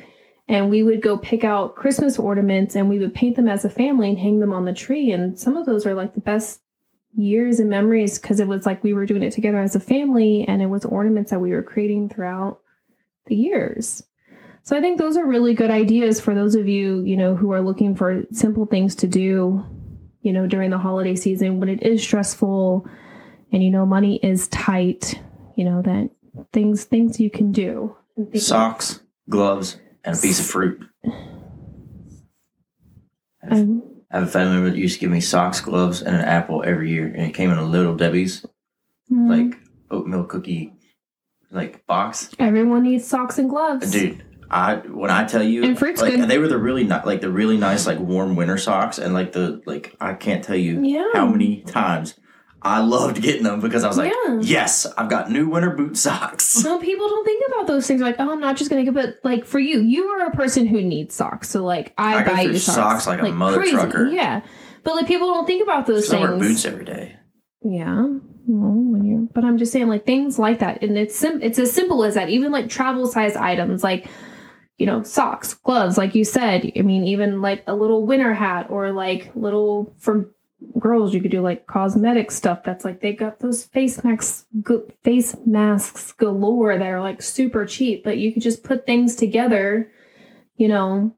and 0.49 0.71
we 0.71 0.83
would 0.83 1.03
go 1.03 1.17
pick 1.19 1.45
out 1.45 1.77
Christmas 1.77 2.19
ornaments 2.19 2.75
and 2.75 2.89
we 2.89 2.99
would 2.99 3.15
paint 3.15 3.37
them 3.37 3.49
as 3.49 3.65
a 3.65 3.71
family 3.71 4.11
and 4.11 4.19
hang 4.19 4.41
them 4.41 4.53
on 4.53 4.65
the 4.65 4.73
tree. 4.73 5.13
And 5.13 5.39
some 5.39 5.57
of 5.57 5.67
those 5.67 5.87
are 5.87 5.95
like 5.95 6.15
the 6.15 6.21
best 6.21 6.61
years 7.15 7.61
and 7.61 7.71
memories 7.71 8.19
because 8.19 8.41
it 8.41 8.49
was 8.49 8.67
like 8.67 8.83
we 8.83 8.95
were 8.95 9.07
doing 9.07 9.23
it 9.23 9.33
together 9.33 9.61
as 9.61 9.77
a 9.77 9.81
family 9.81 10.45
and 10.49 10.63
it 10.63 10.67
was 10.67 10.85
ornaments 10.85 11.31
that 11.31 11.41
we 11.41 11.53
were 11.53 11.63
creating 11.63 12.09
throughout 12.09 12.61
the 13.27 13.37
years. 13.37 14.03
So 14.65 14.77
I 14.77 14.81
think 14.81 14.99
those 14.99 15.17
are 15.17 15.27
really 15.27 15.55
good 15.55 15.71
ideas 15.71 16.21
for 16.21 16.35
those 16.35 16.55
of 16.55 16.69
you, 16.69 17.03
you 17.03 17.17
know, 17.17 17.35
who 17.35 17.53
are 17.53 17.61
looking 17.61 17.97
for 17.97 18.23
simple 18.31 18.67
things 18.67 18.95
to 18.97 19.07
do, 19.07 19.65
you 20.23 20.33
know, 20.33 20.47
during 20.47 20.71
the 20.71 20.79
holiday 20.79 21.17
season 21.17 21.61
when 21.61 21.69
it 21.69 21.83
is 21.83 22.03
stressful 22.03 22.87
and 23.53 23.63
you 23.63 23.71
know 23.71 23.85
money 23.85 24.17
is 24.23 24.49
tight, 24.49 25.21
you 25.57 25.65
know, 25.65 25.83
that 25.83 26.11
things 26.53 26.85
things 26.85 27.21
you 27.21 27.31
can 27.31 27.53
do. 27.53 27.95
Socks, 28.35 29.01
gloves, 29.29 29.79
and 30.05 30.17
a 30.17 30.21
piece 30.21 30.41
of 30.41 30.47
fruit. 30.47 30.85
Um, 33.51 33.83
I 34.11 34.19
have 34.19 34.29
a 34.29 34.31
family 34.31 34.55
member 34.55 34.71
that 34.71 34.79
used 34.79 34.95
to 34.95 35.01
give 35.01 35.11
me 35.11 35.21
socks, 35.21 35.61
gloves, 35.61 36.03
and 36.03 36.15
an 36.15 36.23
apple 36.23 36.63
every 36.65 36.91
year, 36.91 37.07
and 37.07 37.27
it 37.27 37.35
came 37.35 37.51
in 37.51 37.59
a 37.59 37.65
little 37.65 37.97
Debbie's 37.97 38.45
mm. 39.11 39.29
like 39.29 39.59
oatmeal 39.91 40.25
cookie 40.25 40.75
like 41.51 41.87
box. 41.87 42.31
Everyone 42.39 42.83
needs 42.83 43.07
socks 43.07 43.39
and 43.39 43.49
gloves. 43.51 43.91
Dude, 43.91 44.23
I 44.51 44.77
when 44.77 45.11
I 45.11 45.25
tell 45.25 45.43
you, 45.43 45.65
And 45.65 45.79
fruit's 45.79 46.01
like 46.01 46.15
good. 46.15 46.29
they 46.29 46.39
were 46.39 46.49
the 46.49 46.59
really 46.59 46.85
ni- 46.85 47.05
like 47.05 47.21
the 47.21 47.31
really 47.31 47.57
nice 47.57 47.87
like 47.87 47.99
warm 47.99 48.37
winter 48.37 48.59
socks, 48.59 48.99
and 48.99 49.15
like 49.15 49.33
the 49.33 49.61
like 49.67 49.97
I 50.01 50.15
can't 50.15 50.45
tell 50.45 50.57
you 50.57 50.83
Yeah. 50.83 51.11
how 51.15 51.27
many 51.27 51.63
times 51.63 52.15
I 52.65 52.81
loved 52.81 53.21
getting 53.21 53.43
them 53.43 53.61
because 53.61 53.85
I 53.85 53.89
was 53.89 53.99
like, 53.99 54.13
Yeah. 54.27 54.39
yes, 54.41 54.87
I've 54.97 55.11
got 55.11 55.31
new 55.31 55.49
winter 55.49 55.71
boot 55.71 55.97
socks. 55.97 56.45
Some 56.63 56.81
people 56.81 57.09
don't 57.09 57.25
think 57.25 57.45
about 57.49 57.67
those 57.67 57.87
things. 57.87 58.01
Like, 58.01 58.17
oh, 58.19 58.31
I'm 58.33 58.41
not 58.41 58.57
just 58.57 58.71
gonna 58.71 58.85
get, 58.85 58.95
but 58.95 59.17
like 59.25 59.45
for 59.45 59.59
you, 59.59 59.81
you 59.81 60.05
are 60.07 60.27
a 60.27 60.31
person 60.31 60.67
who 60.67 60.81
needs 60.83 61.15
socks. 61.15 61.49
So 61.51 61.65
like, 61.65 61.93
I, 61.99 62.17
I 62.23 62.25
buy 62.25 62.41
you 62.43 62.59
socks, 62.59 63.05
socks 63.05 63.07
like 63.07 63.21
a 63.21 63.33
mother 63.33 63.65
trucker. 63.65 64.07
Yeah, 64.09 64.43
but 64.85 64.95
like 64.95 65.07
people 65.07 65.29
don't 65.29 65.47
think 65.47 65.63
about 65.63 65.87
those 65.87 66.09
things. 66.09 66.25
I 66.25 66.31
wear 66.31 66.39
boots 66.39 66.65
every 66.65 66.85
day. 66.85 67.17
Yeah. 67.65 68.07
Well, 68.47 68.73
when 68.75 69.05
you 69.05 69.29
but 69.35 69.45
I'm 69.45 69.57
just 69.57 69.73
saying 69.73 69.89
like 69.89 70.05
things 70.05 70.39
like 70.39 70.59
that, 70.61 70.83
and 70.83 70.99
it's 70.99 71.15
sim- 71.15 71.43
it's 71.43 71.59
as 71.59 71.73
simple 71.73 72.05
as 72.05 72.15
that. 72.15 72.29
Even 72.29 72.51
like 72.53 72.69
travel 72.69 73.07
size 73.07 73.37
items, 73.37 73.85
like 73.85 74.09
you 74.79 74.87
know 74.87 75.05
socks, 75.05 75.55
gloves, 75.55 75.97
like 75.97 76.15
you 76.17 76.25
said. 76.25 76.71
I 76.77 76.83
mean, 76.83 77.05
even 77.05 77.41
like 77.41 77.63
a 77.69 77.75
little 77.75 78.05
winter 78.05 78.35
hat 78.35 78.67
or 78.69 78.91
like 78.91 79.31
little 79.37 79.95
for 79.99 80.32
girls, 80.79 81.15
you 81.15 81.21
could 81.21 81.31
do 81.31 81.41
like 81.41 81.67
cosmetic 81.67 82.31
stuff. 82.31 82.63
That's 82.65 82.85
like 82.85 83.01
they 83.01 83.13
got 83.13 83.41
those 83.41 83.65
face 83.65 84.03
masks, 84.03 84.47
face 85.03 85.37
masks 85.47 86.13
galore 86.13 86.79
that 86.79 86.87
are 86.87 87.01
like 87.01 87.23
super 87.23 87.67
cheap, 87.67 88.05
but 88.05 88.19
you 88.19 88.33
could 88.33 88.43
just 88.43 88.63
put 88.63 88.87
things 88.87 89.17
together, 89.17 89.91
you 90.57 90.69
know, 90.69 91.15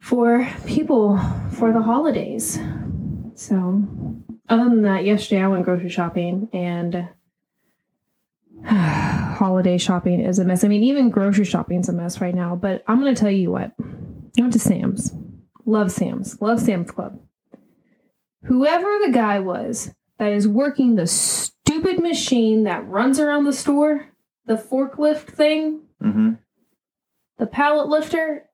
for 0.00 0.48
people 0.66 1.18
for 1.52 1.72
the 1.72 1.82
holidays. 1.82 2.58
So 3.34 3.82
other 4.48 4.64
than 4.64 4.82
that, 4.82 5.04
yesterday 5.04 5.42
I 5.42 5.48
went 5.48 5.64
grocery 5.64 5.88
shopping 5.88 6.48
and 6.52 7.08
holiday 8.66 9.78
shopping 9.78 10.20
is 10.20 10.38
a 10.38 10.44
mess. 10.44 10.64
I 10.64 10.68
mean, 10.68 10.82
even 10.82 11.10
grocery 11.10 11.44
shopping 11.44 11.80
is 11.80 11.88
a 11.88 11.92
mess 11.92 12.20
right 12.20 12.34
now. 12.34 12.56
But 12.56 12.84
I'm 12.86 13.00
going 13.00 13.14
to 13.14 13.20
tell 13.20 13.30
you 13.30 13.50
what. 13.50 13.72
I 14.38 14.42
went 14.42 14.52
to 14.52 14.58
Sam's. 14.58 15.14
Love 15.64 15.92
Sam's. 15.92 16.40
Love 16.40 16.60
Sam's 16.60 16.90
Club. 16.90 17.18
Whoever 18.44 18.98
the 19.04 19.12
guy 19.12 19.38
was 19.38 19.92
that 20.18 20.32
is 20.32 20.48
working 20.48 20.94
the 20.94 21.06
stupid 21.06 21.98
machine 22.00 22.64
that 22.64 22.86
runs 22.88 23.20
around 23.20 23.44
the 23.44 23.52
store, 23.52 24.06
the 24.46 24.54
forklift 24.56 25.26
thing, 25.28 25.80
Mm-hmm. 26.02 26.30
the 27.36 27.46
pallet 27.46 27.88
lifter, 27.88 28.46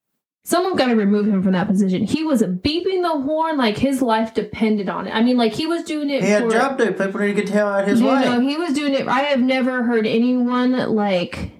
someone 0.43 0.75
got 0.75 0.87
to 0.87 0.97
remove 0.97 1.29
him 1.29 1.45
from 1.45 1.53
that 1.53 1.69
position. 1.69 2.03
He 2.05 2.25
was 2.25 2.43
beeping 2.43 3.03
the 3.03 3.21
horn 3.23 3.57
like 3.57 3.79
his 3.79 4.03
life 4.03 4.35
depended 4.35 4.89
on 4.89 5.07
it. 5.07 5.13
I 5.13 5.23
mean, 5.23 5.37
like 5.37 5.53
he 5.55 5.67
was 5.67 5.85
doing 5.85 6.11
it. 6.11 6.25
He 6.25 6.29
had 6.31 6.43
for, 6.43 6.51
job 6.51 6.77
do. 6.77 6.93
People 6.93 7.21
need 7.21 7.37
to 7.37 7.43
get 7.45 7.55
out 7.55 7.87
his 7.87 8.01
no, 8.01 8.09
way. 8.15 8.25
no, 8.25 8.41
he 8.41 8.57
was 8.57 8.73
doing 8.73 8.95
it. 8.95 9.07
I 9.07 9.21
have 9.21 9.41
never 9.41 9.85
heard 9.85 10.07
anyone 10.09 10.73
like 10.95 11.53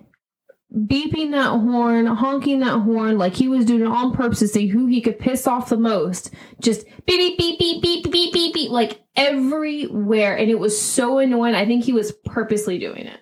beeping 0.77 1.31
that 1.31 1.49
horn, 1.49 2.07
honking 2.07 2.61
that 2.61 2.81
horn, 2.81 3.17
like 3.17 3.35
he 3.35 3.49
was 3.49 3.65
doing 3.65 3.81
it 3.81 3.87
on 3.87 4.13
purpose 4.13 4.41
to 4.41 4.49
see 4.49 4.67
who 4.67 4.87
he 4.87 5.01
could 5.01 5.19
piss 5.19 5.47
off 5.47 5.71
the 5.71 5.77
most. 5.77 6.33
Just 6.61 6.87
beep, 7.07 7.39
beep, 7.39 7.39
beep, 7.39 7.59
beep, 7.59 7.83
beep, 7.83 8.13
beep, 8.13 8.33
beep, 8.33 8.55
beep, 8.55 8.71
like 8.71 9.01
everywhere. 9.17 10.37
And 10.37 10.51
it 10.51 10.59
was 10.59 10.81
so 10.81 11.19
annoying. 11.19 11.55
I 11.55 11.65
think 11.65 11.85
he 11.85 11.93
was 11.93 12.13
purposely 12.25 12.79
doing 12.79 13.07
it. 13.07 13.21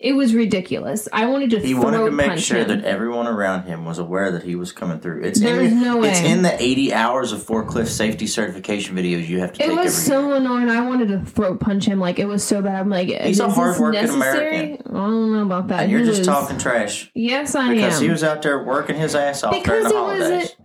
It 0.00 0.12
was 0.12 0.32
ridiculous. 0.32 1.08
I 1.12 1.26
wanted 1.26 1.50
to 1.50 1.58
He 1.58 1.74
wanted 1.74 2.04
to 2.04 2.10
make 2.12 2.38
sure 2.38 2.58
him. 2.58 2.68
that 2.68 2.84
everyone 2.84 3.26
around 3.26 3.64
him 3.64 3.84
was 3.84 3.98
aware 3.98 4.30
that 4.30 4.44
he 4.44 4.54
was 4.54 4.70
coming 4.70 5.00
through. 5.00 5.22
It's 5.24 5.40
There's 5.40 5.72
in, 5.72 5.82
no 5.82 6.04
It's 6.04 6.20
in 6.20 6.42
the 6.42 6.54
80 6.62 6.92
hours 6.94 7.32
of 7.32 7.40
forklift 7.42 7.88
safety 7.88 8.28
certification 8.28 8.94
videos 8.96 9.26
you 9.26 9.40
have 9.40 9.54
to 9.54 9.64
It 9.64 9.74
was 9.74 9.92
so 9.92 10.28
year. 10.28 10.36
annoying. 10.36 10.68
I 10.70 10.82
wanted 10.86 11.08
to 11.08 11.24
throat 11.24 11.58
punch 11.58 11.84
him. 11.86 11.98
Like 11.98 12.20
it 12.20 12.26
was 12.26 12.44
so 12.44 12.62
bad. 12.62 12.76
I'm 12.78 12.88
like, 12.88 13.08
He's 13.08 13.38
is 13.38 13.40
a 13.40 13.46
this 13.46 13.54
hardworking 13.56 14.00
necessary? 14.02 14.48
American. 14.56 14.86
I 14.96 15.00
don't 15.00 15.32
know 15.32 15.42
about 15.42 15.66
that. 15.68 15.82
And 15.82 15.90
you're 15.90 16.00
He 16.02 16.06
just 16.06 16.20
was- 16.20 16.26
talking 16.28 16.58
trash 16.58 17.10
Yes, 17.14 17.56
I 17.56 17.70
because 17.70 17.70
am. 17.70 17.76
Because 17.88 18.00
he 18.00 18.10
was 18.10 18.22
out 18.22 18.42
there 18.42 18.62
working 18.62 18.94
his 18.94 19.16
ass 19.16 19.42
off 19.42 19.50
during 19.50 19.62
Because 19.64 19.84
the 19.92 19.98
it 19.98 20.00
was 20.00 20.22
holidays. 20.22 20.56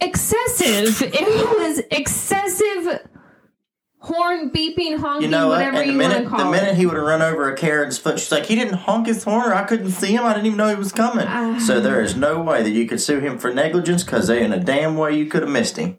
excessive. 0.00 1.02
it 1.02 1.58
was 1.58 1.82
excessive 1.90 3.08
horn 3.98 4.50
beeping, 4.50 4.98
honking, 4.98 5.22
You 5.22 5.28
know 5.28 5.48
what? 5.48 5.58
whatever 5.58 5.78
And 5.78 5.88
the 5.88 5.92
you 5.92 5.98
want 5.98 6.10
minute 6.12 6.24
to 6.24 6.30
the 6.30 6.36
call 6.36 6.50
minute 6.50 6.76
he 6.76 6.86
would 6.86 6.96
have 6.96 7.04
run 7.04 7.22
over 7.22 7.50
a 7.50 7.56
Karen's 7.56 7.98
foot, 7.98 8.18
she's 8.20 8.30
like, 8.30 8.46
he 8.46 8.54
didn't 8.54 8.74
honk 8.74 9.06
his 9.06 9.24
horn, 9.24 9.50
or 9.50 9.54
I 9.54 9.64
couldn't 9.64 9.90
see 9.90 10.12
him. 10.12 10.24
I 10.24 10.32
didn't 10.34 10.46
even 10.46 10.58
know 10.58 10.68
he 10.68 10.76
was 10.76 10.92
coming. 10.92 11.26
Ah. 11.28 11.58
so 11.58 11.80
there 11.80 12.00
is 12.02 12.14
no 12.16 12.40
way 12.40 12.62
that 12.62 12.70
you 12.70 12.86
could 12.86 13.00
sue 13.00 13.20
him 13.20 13.38
for 13.38 13.52
negligence 13.52 14.04
because 14.04 14.26
there 14.28 14.38
ain't 14.42 14.54
a 14.54 14.60
damn 14.60 14.96
way 14.96 15.16
you 15.16 15.26
could 15.26 15.42
have 15.42 15.50
missed 15.50 15.76
him. 15.76 15.98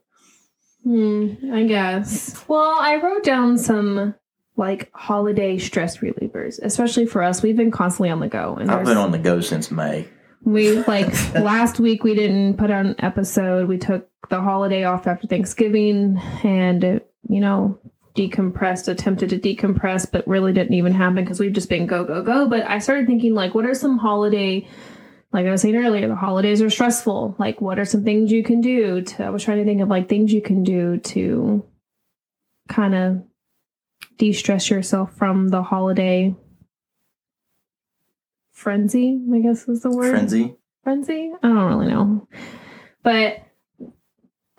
Hmm, 0.84 1.34
I 1.54 1.64
guess. 1.64 2.46
Well, 2.48 2.78
I 2.80 2.96
wrote 2.98 3.24
down 3.24 3.58
some 3.58 4.16
like 4.56 4.90
holiday 4.94 5.58
stress 5.58 5.98
relievers, 5.98 6.60
especially 6.62 7.06
for 7.06 7.22
us. 7.22 7.44
We've 7.44 7.58
been 7.58 7.72
constantly 7.72 8.10
on 8.10 8.20
the 8.22 8.28
go, 8.30 8.56
and 8.56 8.72
I've 8.72 8.86
been 8.86 8.98
on 8.98 9.12
the 9.12 9.18
go 9.20 9.42
since 9.42 9.70
May. 9.70 10.08
We 10.44 10.80
like 10.84 11.12
last 11.34 11.80
week 11.80 12.04
we 12.04 12.16
didn't 12.16 12.56
put 12.58 12.72
out 12.72 12.86
an 12.86 12.96
episode. 13.00 13.68
We 13.68 13.78
took 13.78 14.08
the 14.30 14.40
holiday 14.42 14.84
off 14.86 15.08
after 15.08 15.28
Thanksgiving 15.28 16.18
and 16.44 16.86
uh, 16.86 17.00
you 17.30 17.40
know 17.40 17.80
decompressed, 18.16 18.88
attempted 18.88 19.30
to 19.30 19.38
decompress, 19.38 20.12
but 20.12 20.28
really 20.28 20.52
didn't 20.52 20.74
even 20.74 20.94
happen 20.94 21.24
because 21.24 21.40
we've 21.40 21.54
just 21.54 21.70
been 21.70 21.86
go 21.86 22.04
go 22.04 22.22
go. 22.24 22.48
But 22.48 22.68
I 22.68 22.80
started 22.80 23.08
thinking 23.08 23.34
like, 23.34 23.54
what 23.54 23.66
are 23.66 23.76
some 23.76 23.98
holiday? 23.98 24.68
Like 25.32 25.46
I 25.46 25.52
was 25.52 25.62
saying 25.62 25.76
earlier, 25.76 26.08
the 26.08 26.16
holidays 26.16 26.62
are 26.62 26.70
stressful. 26.70 27.36
Like, 27.38 27.62
what 27.62 27.80
are 27.80 27.86
some 27.86 28.04
things 28.04 28.32
you 28.32 28.44
can 28.44 28.62
do? 28.62 29.02
To, 29.02 29.26
I 29.26 29.30
was 29.30 29.44
trying 29.44 29.60
to 29.60 29.66
think 29.66 29.82
of 29.82 29.90
like 29.90 30.10
things 30.10 30.34
you 30.34 30.42
can 30.42 30.64
do 30.64 30.98
to 30.98 31.66
kind 32.70 32.96
of 32.96 33.24
de-stress 34.18 34.70
yourself 34.70 35.14
from 35.16 35.50
the 35.50 35.62
holiday 35.62 36.36
frenzy. 38.52 39.22
I 39.34 39.40
guess 39.40 39.68
is 39.68 39.82
the 39.82 39.92
word 39.92 40.12
Frenzy. 40.12 40.56
frenzy. 40.84 41.32
I 41.44 41.48
don't 41.48 41.66
really 41.66 41.88
know. 41.88 42.28
But 43.04 43.44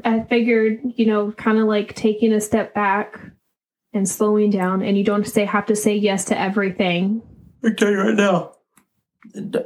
I 0.05 0.21
figured, 0.25 0.81
you 0.97 1.07
know, 1.07 1.33
kind 1.33 1.59
of 1.59 1.67
like 1.67 1.95
taking 1.95 2.33
a 2.33 2.41
step 2.41 2.75
back 2.75 3.21
and 3.93 4.09
slowing 4.09 4.51
down, 4.51 4.83
and 4.83 4.97
you 4.97 5.05
don't 5.05 5.27
say 5.27 5.45
have 5.45 5.67
to 5.67 5.77
say 5.77 5.97
yes 5.97 6.25
to 6.27 6.39
everything. 6.39 7.23
I 7.65 7.71
tell 7.71 7.91
you 7.91 7.99
right 8.01 8.15
now, 8.15 8.53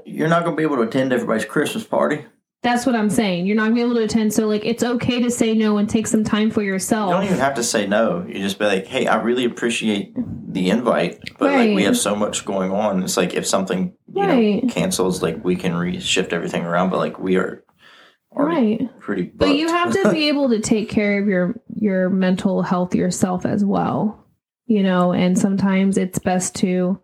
you're 0.07 0.29
not 0.29 0.45
going 0.45 0.57
to 0.57 0.61
be 0.61 0.63
able 0.63 0.77
to 0.77 0.83
attend 0.83 1.13
everybody's 1.13 1.45
Christmas 1.45 1.85
party. 1.85 2.25
That's 2.63 2.87
what 2.87 2.95
I'm 2.95 3.11
saying. 3.11 3.47
You're 3.47 3.57
not 3.57 3.65
gonna 3.65 3.75
be 3.75 3.81
able 3.81 3.97
to 3.97 4.05
attend, 4.05 4.33
so 4.33 4.47
like 4.47 4.65
it's 4.65 4.85
okay 4.85 5.21
to 5.21 5.33
say 5.33 5.53
no 5.53 5.79
and 5.79 5.91
take 5.91 6.07
some 6.07 6.23
time 6.23 6.49
for 6.49 6.63
yourself. 6.63 7.11
You 7.11 7.17
don't 7.17 7.25
even 7.25 7.39
have 7.39 7.55
to 7.55 7.63
say 7.65 7.89
no. 7.89 8.25
You 8.25 8.35
just 8.35 8.57
be 8.61 8.67
like, 8.67 8.87
"Hey, 8.87 9.09
I 9.09 9.17
really 9.21 9.45
appreciate 9.45 10.15
the 10.15 10.71
invite, 10.71 11.19
but 11.41 11.51
like 11.51 11.75
we 11.75 11.83
have 11.83 11.97
so 11.97 12.15
much 12.15 12.45
going 12.45 12.71
on. 12.71 13.03
It's 13.03 13.17
like 13.17 13.35
if 13.35 13.49
something 13.49 13.95
you 14.15 14.23
Right. 14.23 14.63
know 14.63 14.69
cancels, 14.73 15.25
like 15.25 15.45
we 15.45 15.57
can 15.57 15.73
reshift 15.73 16.33
everything 16.33 16.63
around. 16.65 16.91
But 16.91 16.99
like 16.99 17.19
we 17.19 17.35
are 17.35 17.43
already 17.43 17.63
Right. 18.35 18.89
pretty. 19.01 19.23
Booked. 19.23 19.39
But 19.39 19.57
you 19.57 19.69
have 19.69 19.93
to 19.93 20.11
be 20.11 20.29
able 20.29 20.51
to 20.51 20.61
take 20.61 20.89
care 20.89 21.21
of 21.21 21.29
your 21.29 21.61
your 21.75 22.11
mental 22.11 22.63
health 22.63 22.95
yourself 22.95 23.45
as 23.45 23.65
well. 23.65 24.27
You 24.67 24.83
know, 24.83 25.13
and 25.13 25.39
sometimes 25.39 25.99
it's 25.99 26.19
best 26.19 26.55
to 26.57 26.99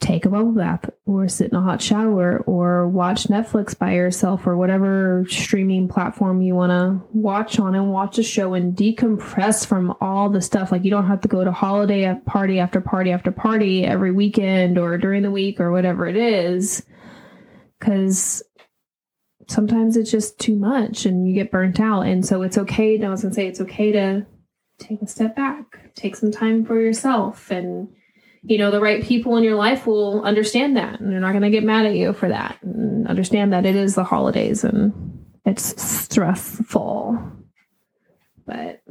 take 0.00 0.24
a 0.24 0.30
bubble 0.30 0.52
bath 0.52 0.88
or 1.06 1.26
sit 1.26 1.50
in 1.50 1.56
a 1.56 1.62
hot 1.62 1.82
shower 1.82 2.38
or 2.46 2.88
watch 2.88 3.24
Netflix 3.24 3.76
by 3.76 3.94
yourself 3.94 4.46
or 4.46 4.56
whatever 4.56 5.24
streaming 5.28 5.88
platform 5.88 6.40
you 6.40 6.54
want 6.54 6.70
to 6.70 7.04
watch 7.12 7.58
on 7.58 7.74
and 7.74 7.90
watch 7.90 8.16
a 8.16 8.22
show 8.22 8.54
and 8.54 8.76
decompress 8.76 9.66
from 9.66 9.92
all 10.00 10.30
the 10.30 10.40
stuff 10.40 10.70
like 10.70 10.84
you 10.84 10.90
don't 10.90 11.08
have 11.08 11.20
to 11.22 11.28
go 11.28 11.42
to 11.42 11.50
holiday 11.50 12.14
party 12.26 12.60
after 12.60 12.80
party 12.80 13.10
after 13.10 13.32
party 13.32 13.84
every 13.84 14.12
weekend 14.12 14.78
or 14.78 14.96
during 14.98 15.22
the 15.22 15.32
week 15.32 15.58
or 15.58 15.72
whatever 15.72 16.06
it 16.06 16.16
is 16.16 16.86
cuz 17.80 18.42
sometimes 19.48 19.96
it's 19.96 20.10
just 20.10 20.38
too 20.38 20.54
much 20.54 21.06
and 21.06 21.26
you 21.26 21.34
get 21.34 21.50
burnt 21.50 21.80
out. 21.80 22.02
And 22.02 22.24
so 22.24 22.42
it's 22.42 22.58
okay. 22.58 23.02
I 23.02 23.08
was 23.08 23.22
gonna 23.22 23.34
say 23.34 23.46
it's 23.46 23.60
okay 23.62 23.92
to 23.92 24.26
take 24.78 25.02
a 25.02 25.06
step 25.06 25.34
back, 25.34 25.94
take 25.94 26.14
some 26.14 26.30
time 26.30 26.64
for 26.64 26.80
yourself, 26.80 27.50
and 27.50 27.88
you 28.42 28.58
know 28.58 28.70
the 28.70 28.80
right 28.80 29.02
people 29.02 29.36
in 29.36 29.44
your 29.44 29.56
life 29.56 29.86
will 29.86 30.22
understand 30.22 30.76
that, 30.76 31.00
and 31.00 31.10
they're 31.10 31.20
not 31.20 31.32
gonna 31.32 31.50
get 31.50 31.64
mad 31.64 31.86
at 31.86 31.96
you 31.96 32.12
for 32.12 32.28
that. 32.28 32.58
And 32.62 33.08
understand 33.08 33.52
that 33.52 33.66
it 33.66 33.74
is 33.74 33.94
the 33.94 34.04
holidays 34.04 34.64
and 34.64 35.26
it's 35.44 35.82
stressful. 35.82 37.18
But 38.46 38.82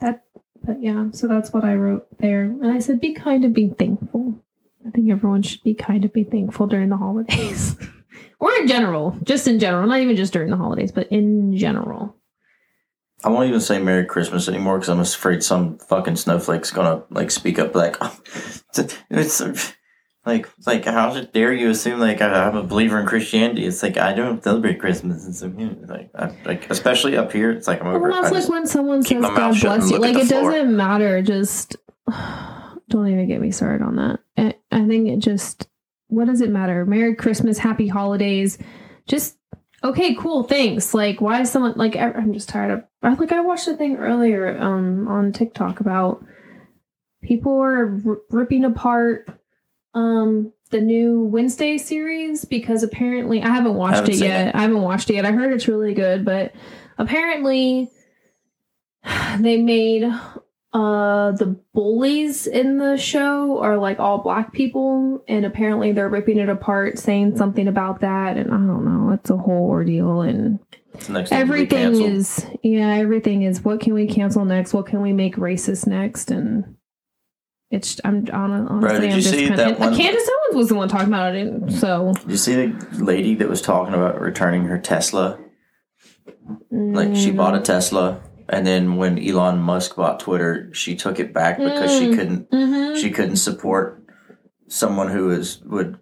that, 0.00 0.24
but 0.62 0.82
yeah. 0.82 1.10
So 1.12 1.28
that's 1.28 1.52
what 1.52 1.64
I 1.64 1.74
wrote 1.74 2.06
there, 2.18 2.42
and 2.42 2.66
I 2.66 2.80
said, 2.80 3.00
be 3.00 3.14
kind 3.14 3.44
and 3.44 3.54
be 3.54 3.68
thankful. 3.68 4.40
I 4.86 4.90
think 4.90 5.10
everyone 5.10 5.42
should 5.42 5.62
be 5.62 5.74
kind 5.74 6.04
and 6.04 6.12
be 6.12 6.24
thankful 6.24 6.66
during 6.66 6.90
the 6.90 6.96
holidays. 6.96 7.76
or 8.44 8.54
in 8.60 8.68
general, 8.68 9.16
just 9.22 9.48
in 9.48 9.58
general, 9.58 9.86
not 9.86 10.00
even 10.00 10.16
just 10.16 10.34
during 10.34 10.50
the 10.50 10.56
holidays, 10.58 10.92
but 10.92 11.10
in 11.10 11.56
general. 11.56 12.14
I 13.24 13.30
won't 13.30 13.48
even 13.48 13.60
say 13.62 13.78
Merry 13.78 14.04
Christmas 14.04 14.48
anymore 14.48 14.78
because 14.78 14.90
I'm 14.90 15.00
afraid 15.00 15.42
some 15.42 15.78
fucking 15.78 16.16
snowflake's 16.16 16.70
gonna 16.70 17.04
like 17.08 17.30
speak 17.30 17.58
up 17.58 17.74
like 17.74 17.96
oh, 18.02 18.14
it's, 18.76 18.98
it's 19.10 19.72
like 20.26 20.46
like 20.66 20.84
how 20.84 21.18
dare 21.22 21.54
you 21.54 21.70
assume 21.70 22.00
like 22.00 22.20
I- 22.20 22.46
I'm 22.46 22.56
a 22.56 22.62
believer 22.62 23.00
in 23.00 23.06
Christianity? 23.06 23.64
It's 23.64 23.82
like 23.82 23.96
I 23.96 24.12
don't 24.12 24.44
celebrate 24.44 24.78
Christmas 24.78 25.24
and 25.24 25.34
so 25.34 25.46
like 25.88 26.10
I, 26.14 26.36
like 26.44 26.70
especially 26.70 27.16
up 27.16 27.32
here. 27.32 27.50
It's 27.50 27.66
like 27.66 27.80
I'm 27.80 27.86
over. 27.86 28.10
Well, 28.10 28.22
that's 28.22 28.34
like 28.34 28.48
when 28.50 28.66
someone 28.66 29.02
says 29.02 29.22
God 29.22 29.58
bless 29.58 29.90
you. 29.90 29.96
Like 29.96 30.16
it 30.16 30.26
floor. 30.26 30.50
doesn't 30.50 30.76
matter. 30.76 31.22
Just 31.22 31.76
don't 32.90 33.08
even 33.08 33.26
get 33.26 33.40
me 33.40 33.52
started 33.52 33.82
on 33.82 33.96
that. 33.96 34.20
I, 34.36 34.54
I 34.70 34.86
think 34.86 35.08
it 35.08 35.20
just 35.20 35.66
what 36.08 36.26
does 36.26 36.40
it 36.40 36.50
matter? 36.50 36.84
Merry 36.86 37.14
Christmas, 37.14 37.58
Happy 37.58 37.88
Holidays. 37.88 38.58
Just 39.06 39.36
okay, 39.82 40.14
cool. 40.14 40.44
Thanks. 40.44 40.94
Like 40.94 41.20
why 41.20 41.40
is 41.40 41.50
someone 41.50 41.74
like 41.76 41.96
I- 41.96 42.12
I'm 42.12 42.32
just 42.32 42.48
tired 42.48 42.70
of. 42.70 42.84
I 43.02 43.14
like 43.14 43.32
I 43.32 43.40
watched 43.40 43.68
a 43.68 43.76
thing 43.76 43.96
earlier 43.96 44.56
um 44.58 45.08
on 45.08 45.32
TikTok 45.32 45.80
about 45.80 46.24
people 47.22 47.58
are 47.60 48.00
r- 48.06 48.18
ripping 48.30 48.64
apart 48.64 49.28
um 49.94 50.52
the 50.70 50.80
new 50.80 51.22
Wednesday 51.24 51.78
series 51.78 52.44
because 52.44 52.82
apparently 52.82 53.42
I 53.42 53.48
haven't 53.48 53.74
watched 53.74 53.96
Haven't 53.96 54.14
it 54.14 54.18
yet. 54.24 54.48
it. 54.48 54.54
I 54.56 54.62
haven't 54.62 54.82
watched 54.82 55.08
it 55.10 55.14
yet. 55.14 55.24
I 55.26 55.32
heard 55.32 55.52
it's 55.52 55.68
really 55.68 55.94
good, 55.94 56.24
but 56.24 56.52
apparently 56.98 57.90
they 59.38 59.58
made 59.62 60.10
uh 60.74 61.30
the 61.32 61.56
bullies 61.72 62.46
in 62.46 62.78
the 62.78 62.96
show 62.96 63.60
are 63.60 63.78
like 63.78 64.00
all 64.00 64.18
black 64.18 64.52
people 64.52 65.24
and 65.28 65.46
apparently 65.46 65.92
they're 65.92 66.08
ripping 66.08 66.38
it 66.38 66.48
apart 66.48 66.98
saying 66.98 67.36
something 67.36 67.68
about 67.68 68.00
that 68.00 68.36
and 68.36 68.50
I 68.50 68.56
don't 68.56 68.84
know 68.84 69.12
it's 69.12 69.30
a 69.30 69.36
whole 69.36 69.70
ordeal 69.70 70.20
and 70.20 70.58
it's 70.94 71.06
the 71.06 71.12
next 71.14 71.30
thing 71.30 71.38
to 71.38 71.44
be 71.44 71.48
everything 71.48 72.02
is 72.02 72.46
yeah 72.62 72.94
everything 72.96 73.42
is 73.42 73.62
what 73.62 73.80
can 73.80 73.94
we 73.94 74.06
cancel 74.06 74.44
next? 74.44 74.72
What 74.72 74.86
can 74.86 75.00
we 75.00 75.12
make 75.12 75.36
racist 75.36 75.86
next? 75.86 76.30
And 76.30 76.76
it's 77.70 78.00
I'm 78.04 78.28
honestly 78.32 79.10
I'm 79.10 79.20
just 79.20 79.34
kind 79.34 79.60
of 79.60 79.78
Candace 79.96 80.28
Owens 80.28 80.56
was 80.56 80.68
the 80.68 80.74
one 80.74 80.88
talking 80.88 81.08
about 81.08 81.34
it 81.34 81.72
so. 81.72 82.14
Did 82.20 82.30
you 82.30 82.36
see 82.36 82.54
the 82.66 83.04
lady 83.04 83.34
that 83.36 83.48
was 83.48 83.60
talking 83.60 83.94
about 83.94 84.20
returning 84.20 84.64
her 84.66 84.78
Tesla? 84.78 85.38
Like 86.70 87.16
she 87.16 87.30
mm, 87.30 87.36
bought 87.36 87.56
a 87.56 87.60
Tesla, 87.60 88.20
and 88.48 88.66
then 88.66 88.96
when 88.96 89.18
Elon 89.18 89.58
Musk 89.58 89.96
bought 89.96 90.20
Twitter, 90.20 90.70
she 90.72 90.94
took 90.96 91.18
it 91.18 91.32
back 91.32 91.58
because 91.58 91.90
she 91.90 92.06
Mm. 92.08 92.16
couldn't 92.16 92.50
mhm. 92.50 92.96
she 92.96 93.10
couldn't 93.10 93.36
support 93.36 94.02
someone 94.68 95.08
who 95.08 95.30
is 95.30 95.60
would 95.64 95.98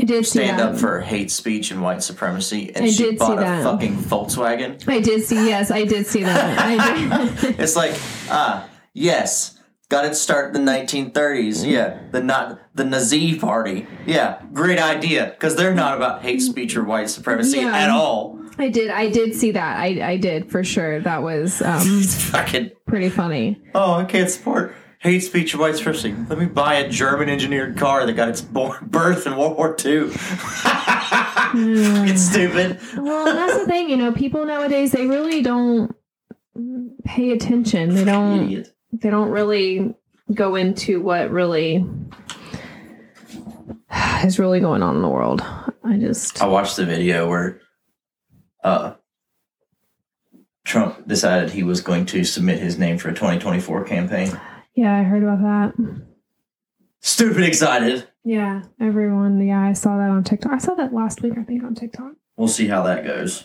I 0.00 0.02
did 0.04 0.26
stand 0.26 0.60
up 0.60 0.76
for 0.76 1.00
hate 1.00 1.30
speech 1.30 1.70
and 1.72 1.82
white 1.82 2.02
supremacy, 2.04 2.70
and 2.74 2.84
I 2.84 2.88
she 2.90 3.02
did 3.02 3.12
see 3.14 3.18
bought 3.18 3.38
a 3.38 3.40
that. 3.40 3.64
fucking 3.64 3.96
Volkswagen. 3.96 4.88
I 4.88 5.00
did 5.00 5.24
see 5.24 5.48
yes 5.48 5.70
I 5.70 5.84
did 5.84 6.06
see 6.06 6.22
that 6.22 7.40
did. 7.40 7.58
it's 7.58 7.74
like 7.76 7.94
ah 8.30 8.68
yes, 8.94 9.58
got 9.88 10.04
its 10.04 10.20
start 10.20 10.54
in 10.54 10.64
the 10.64 10.70
1930s. 10.72 11.68
Yeah, 11.68 11.98
the 12.12 12.22
not 12.22 12.60
the 12.74 12.84
Nazi 12.84 13.38
party. 13.38 13.86
Yeah, 14.06 14.40
great 14.52 14.78
idea 14.78 15.30
because 15.34 15.56
they're 15.56 15.74
not 15.74 15.96
about 15.96 16.22
hate 16.22 16.42
speech 16.42 16.76
or 16.76 16.84
white 16.84 17.10
supremacy 17.10 17.58
Yeah. 17.58 17.76
at 17.76 17.90
all. 17.90 18.37
I 18.58 18.68
did. 18.68 18.90
I 18.90 19.08
did 19.10 19.34
see 19.34 19.52
that. 19.52 19.78
I 19.78 19.86
I 20.02 20.16
did 20.16 20.50
for 20.50 20.64
sure. 20.64 21.00
That 21.00 21.22
was 21.22 21.62
um 21.62 22.02
fucking 22.02 22.72
pretty 22.86 23.08
funny. 23.08 23.60
oh 23.74 23.94
I 23.94 24.04
can't 24.04 24.30
support 24.30 24.74
hate 25.00 25.20
speech 25.20 25.52
and 25.52 25.60
white 25.60 25.76
supremacy. 25.76 26.14
Let 26.28 26.38
me 26.38 26.46
buy 26.46 26.74
a 26.74 26.88
German 26.88 27.28
engineered 27.28 27.76
car 27.76 28.04
that 28.04 28.12
got 28.14 28.28
its 28.28 28.40
born, 28.40 28.78
birth 28.90 29.26
in 29.26 29.36
World 29.36 29.56
War 29.56 29.76
II. 29.84 30.10
it's 31.54 32.22
stupid. 32.22 32.78
Well, 32.96 33.24
that's 33.26 33.60
the 33.60 33.66
thing, 33.66 33.90
you 33.90 33.96
know, 33.96 34.12
people 34.12 34.44
nowadays 34.44 34.92
they 34.92 35.06
really 35.06 35.42
don't 35.42 35.94
pay 37.04 37.30
attention. 37.30 37.94
They 37.94 38.04
don't 38.04 38.44
Idiot. 38.44 38.74
they 38.92 39.10
don't 39.10 39.30
really 39.30 39.94
go 40.34 40.56
into 40.56 41.00
what 41.00 41.30
really 41.30 41.86
is 44.24 44.38
really 44.38 44.60
going 44.60 44.82
on 44.82 44.96
in 44.96 45.02
the 45.02 45.08
world. 45.08 45.42
I 45.84 45.96
just 45.96 46.42
I 46.42 46.46
watched 46.46 46.76
the 46.76 46.84
video 46.84 47.28
where 47.28 47.60
uh, 48.68 48.94
Trump 50.64 51.08
decided 51.08 51.50
he 51.50 51.62
was 51.62 51.80
going 51.80 52.04
to 52.06 52.24
submit 52.24 52.58
his 52.58 52.78
name 52.78 52.98
for 52.98 53.08
a 53.08 53.14
2024 53.14 53.84
campaign. 53.84 54.38
yeah, 54.74 54.94
I 54.94 55.02
heard 55.02 55.22
about 55.22 55.40
that. 55.40 56.04
Stupid 57.00 57.42
excited. 57.42 58.06
Yeah, 58.24 58.62
everyone. 58.80 59.40
Yeah, 59.40 59.62
I 59.62 59.72
saw 59.72 59.96
that 59.96 60.10
on 60.10 60.24
TikTok. 60.24 60.52
I 60.52 60.58
saw 60.58 60.74
that 60.74 60.92
last 60.92 61.22
week, 61.22 61.34
I 61.38 61.42
think, 61.44 61.64
on 61.64 61.74
TikTok. 61.74 62.12
We'll 62.36 62.48
see 62.48 62.66
how 62.66 62.82
that 62.82 63.04
goes. 63.04 63.44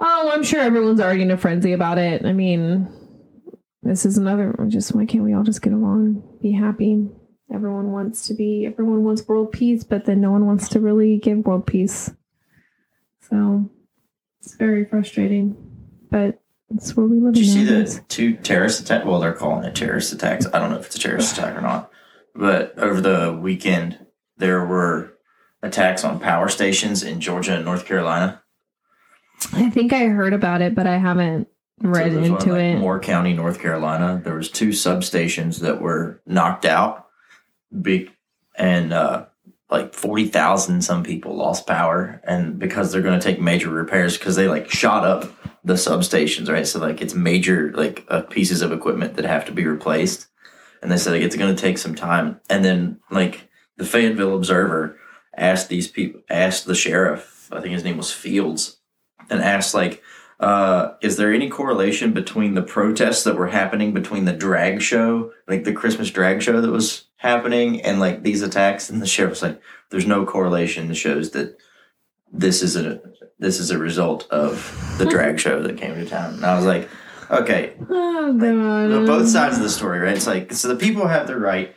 Oh, 0.00 0.30
I'm 0.32 0.42
sure 0.42 0.60
everyone's 0.60 1.00
already 1.00 1.22
in 1.22 1.30
a 1.30 1.36
frenzy 1.36 1.72
about 1.72 1.98
it. 1.98 2.24
I 2.24 2.32
mean, 2.32 2.88
this 3.82 4.06
is 4.06 4.16
another 4.16 4.56
just 4.68 4.94
why 4.94 5.04
can't 5.04 5.24
we 5.24 5.34
all 5.34 5.42
just 5.42 5.60
get 5.62 5.72
along, 5.72 6.22
be 6.40 6.52
happy? 6.52 7.08
Everyone 7.52 7.92
wants 7.92 8.26
to 8.28 8.34
be, 8.34 8.64
everyone 8.64 9.04
wants 9.04 9.28
world 9.28 9.52
peace, 9.52 9.84
but 9.84 10.06
then 10.06 10.20
no 10.20 10.30
one 10.30 10.46
wants 10.46 10.70
to 10.70 10.80
really 10.80 11.18
give 11.18 11.44
world 11.44 11.66
peace. 11.66 12.10
So 13.28 13.70
it's 14.42 14.54
very 14.56 14.84
frustrating, 14.84 15.56
but 16.10 16.40
it's 16.74 16.96
where 16.96 17.06
we 17.06 17.20
live. 17.20 17.34
Did 17.34 17.46
you 17.46 17.52
see 17.52 17.64
nowadays. 17.64 17.98
the 18.00 18.04
two 18.06 18.34
terrorist 18.34 18.80
attacks? 18.80 19.04
Well, 19.04 19.20
they're 19.20 19.32
calling 19.32 19.64
it 19.64 19.76
terrorist 19.76 20.12
attacks. 20.12 20.46
I 20.52 20.58
don't 20.58 20.70
know 20.70 20.78
if 20.78 20.86
it's 20.86 20.96
a 20.96 20.98
terrorist 20.98 21.32
attack 21.38 21.56
or 21.56 21.60
not. 21.60 21.90
But 22.34 22.76
over 22.78 23.00
the 23.00 23.38
weekend, 23.40 24.04
there 24.36 24.64
were 24.64 25.14
attacks 25.62 26.02
on 26.02 26.18
power 26.18 26.48
stations 26.48 27.04
in 27.04 27.20
Georgia 27.20 27.54
and 27.54 27.64
North 27.64 27.84
Carolina. 27.84 28.42
I 29.52 29.70
think 29.70 29.92
I 29.92 30.06
heard 30.06 30.32
about 30.32 30.60
it, 30.60 30.74
but 30.74 30.86
I 30.86 30.96
haven't 30.96 31.46
read 31.80 32.12
So 32.12 32.18
there's 32.18 32.30
one 32.30 32.40
into 32.40 32.52
like, 32.52 32.62
it. 32.62 32.78
Moore 32.78 32.98
County, 32.98 33.34
North 33.34 33.60
Carolina. 33.60 34.20
There 34.24 34.34
was 34.34 34.50
two 34.50 34.70
substations 34.70 35.60
that 35.60 35.80
were 35.80 36.20
knocked 36.26 36.64
out. 36.64 37.06
Big 37.80 38.10
and 38.56 38.92
uh, 38.92 39.26
like 39.72 39.94
forty 39.94 40.28
thousand 40.28 40.82
some 40.82 41.02
people 41.02 41.34
lost 41.34 41.66
power, 41.66 42.20
and 42.24 42.58
because 42.58 42.92
they're 42.92 43.02
going 43.02 43.18
to 43.18 43.24
take 43.24 43.40
major 43.40 43.70
repairs 43.70 44.18
because 44.18 44.36
they 44.36 44.46
like 44.46 44.70
shot 44.70 45.04
up 45.04 45.30
the 45.64 45.74
substations, 45.74 46.48
right? 46.48 46.66
So 46.66 46.78
like 46.78 47.00
it's 47.00 47.14
major 47.14 47.72
like 47.72 48.04
uh, 48.08 48.22
pieces 48.22 48.62
of 48.62 48.72
equipment 48.72 49.14
that 49.16 49.24
have 49.24 49.46
to 49.46 49.52
be 49.52 49.66
replaced, 49.66 50.28
and 50.82 50.90
they 50.90 50.96
said 50.96 51.12
like, 51.12 51.22
it's 51.22 51.36
going 51.36 51.54
to 51.54 51.60
take 51.60 51.78
some 51.78 51.94
time. 51.94 52.40
And 52.50 52.64
then 52.64 53.00
like 53.10 53.48
the 53.76 53.84
Fayetteville 53.84 54.36
Observer 54.36 54.98
asked 55.36 55.68
these 55.68 55.88
people, 55.88 56.20
asked 56.28 56.66
the 56.66 56.74
sheriff, 56.74 57.48
I 57.50 57.60
think 57.60 57.72
his 57.72 57.84
name 57.84 57.96
was 57.96 58.12
Fields, 58.12 58.78
and 59.30 59.40
asked 59.40 59.74
like 59.74 60.02
uh, 60.42 60.96
is 61.00 61.16
there 61.16 61.32
any 61.32 61.48
correlation 61.48 62.12
between 62.12 62.54
the 62.54 62.62
protests 62.62 63.22
that 63.22 63.36
were 63.36 63.46
happening 63.46 63.94
between 63.94 64.24
the 64.24 64.32
drag 64.32 64.82
show, 64.82 65.32
like 65.46 65.62
the 65.62 65.72
Christmas 65.72 66.10
drag 66.10 66.42
show 66.42 66.60
that 66.60 66.70
was 66.70 67.04
happening, 67.22 67.80
and 67.82 68.00
like 68.00 68.22
these 68.22 68.42
attacks? 68.42 68.90
And 68.90 69.00
the 69.00 69.06
sheriff 69.06 69.30
was 69.30 69.42
like, 69.42 69.60
"There's 69.90 70.06
no 70.06 70.26
correlation 70.26 70.88
that 70.88 70.96
shows 70.96 71.30
that 71.30 71.56
this 72.32 72.62
is 72.62 72.76
a 72.76 73.00
this 73.38 73.58
is 73.60 73.70
a 73.70 73.78
result 73.78 74.26
of 74.30 74.96
the 74.98 75.06
drag 75.06 75.38
show 75.40 75.62
that 75.62 75.78
came 75.78 75.94
to 75.94 76.04
town." 76.04 76.34
And 76.34 76.44
I 76.44 76.56
was 76.56 76.66
like, 76.66 76.88
"Okay, 77.30 77.74
oh 77.88 78.32
god! 78.38 78.90
but 78.90 79.06
both 79.06 79.28
sides 79.28 79.56
of 79.56 79.62
the 79.62 79.70
story, 79.70 80.00
right? 80.00 80.16
It's 80.16 80.26
like 80.26 80.52
so 80.52 80.68
the 80.68 80.76
people 80.76 81.06
have 81.06 81.26
the 81.26 81.38
right 81.38 81.74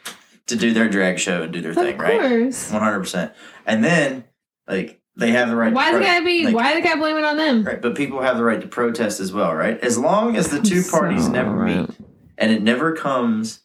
to 0.47 0.55
do 0.55 0.73
their 0.73 0.89
drag 0.89 1.19
show 1.19 1.43
and 1.43 1.53
do 1.53 1.61
their 1.61 1.71
Of 1.71 1.77
thing, 1.77 1.97
right? 1.97 2.19
course. 2.19 2.69
Hundred 2.71 2.99
percent. 2.99 3.31
And 3.65 3.83
then 3.83 4.25
like 4.67 4.99
they 5.17 5.31
have 5.31 5.47
the 5.49 5.55
right. 5.55 5.69
to 5.69 5.75
Why 5.75 5.91
the 5.91 5.97
pro- 5.99 6.05
guy 6.07 6.19
be? 6.25 6.45
like, 6.45 6.55
why 6.55 6.75
the 6.75 6.81
guy 6.81 6.95
blame 6.95 7.17
it 7.17 7.23
on 7.23 7.37
them? 7.37 7.63
Right, 7.63 7.81
but 7.81 7.95
people 7.95 8.21
have 8.21 8.37
the 8.37 8.43
right 8.43 8.59
to 8.61 8.67
protest 8.67 9.19
as 9.19 9.31
well, 9.31 9.53
right? 9.55 9.79
As 9.79 9.97
long 9.97 10.35
as 10.35 10.49
the 10.49 10.59
two 10.61 10.81
So 10.81 10.91
parties 10.99 11.27
never 11.29 11.51
right. 11.51 11.87
meet 11.89 11.89
and 12.37 12.51
it 12.51 12.61
never 12.61 12.93
comes 12.95 13.61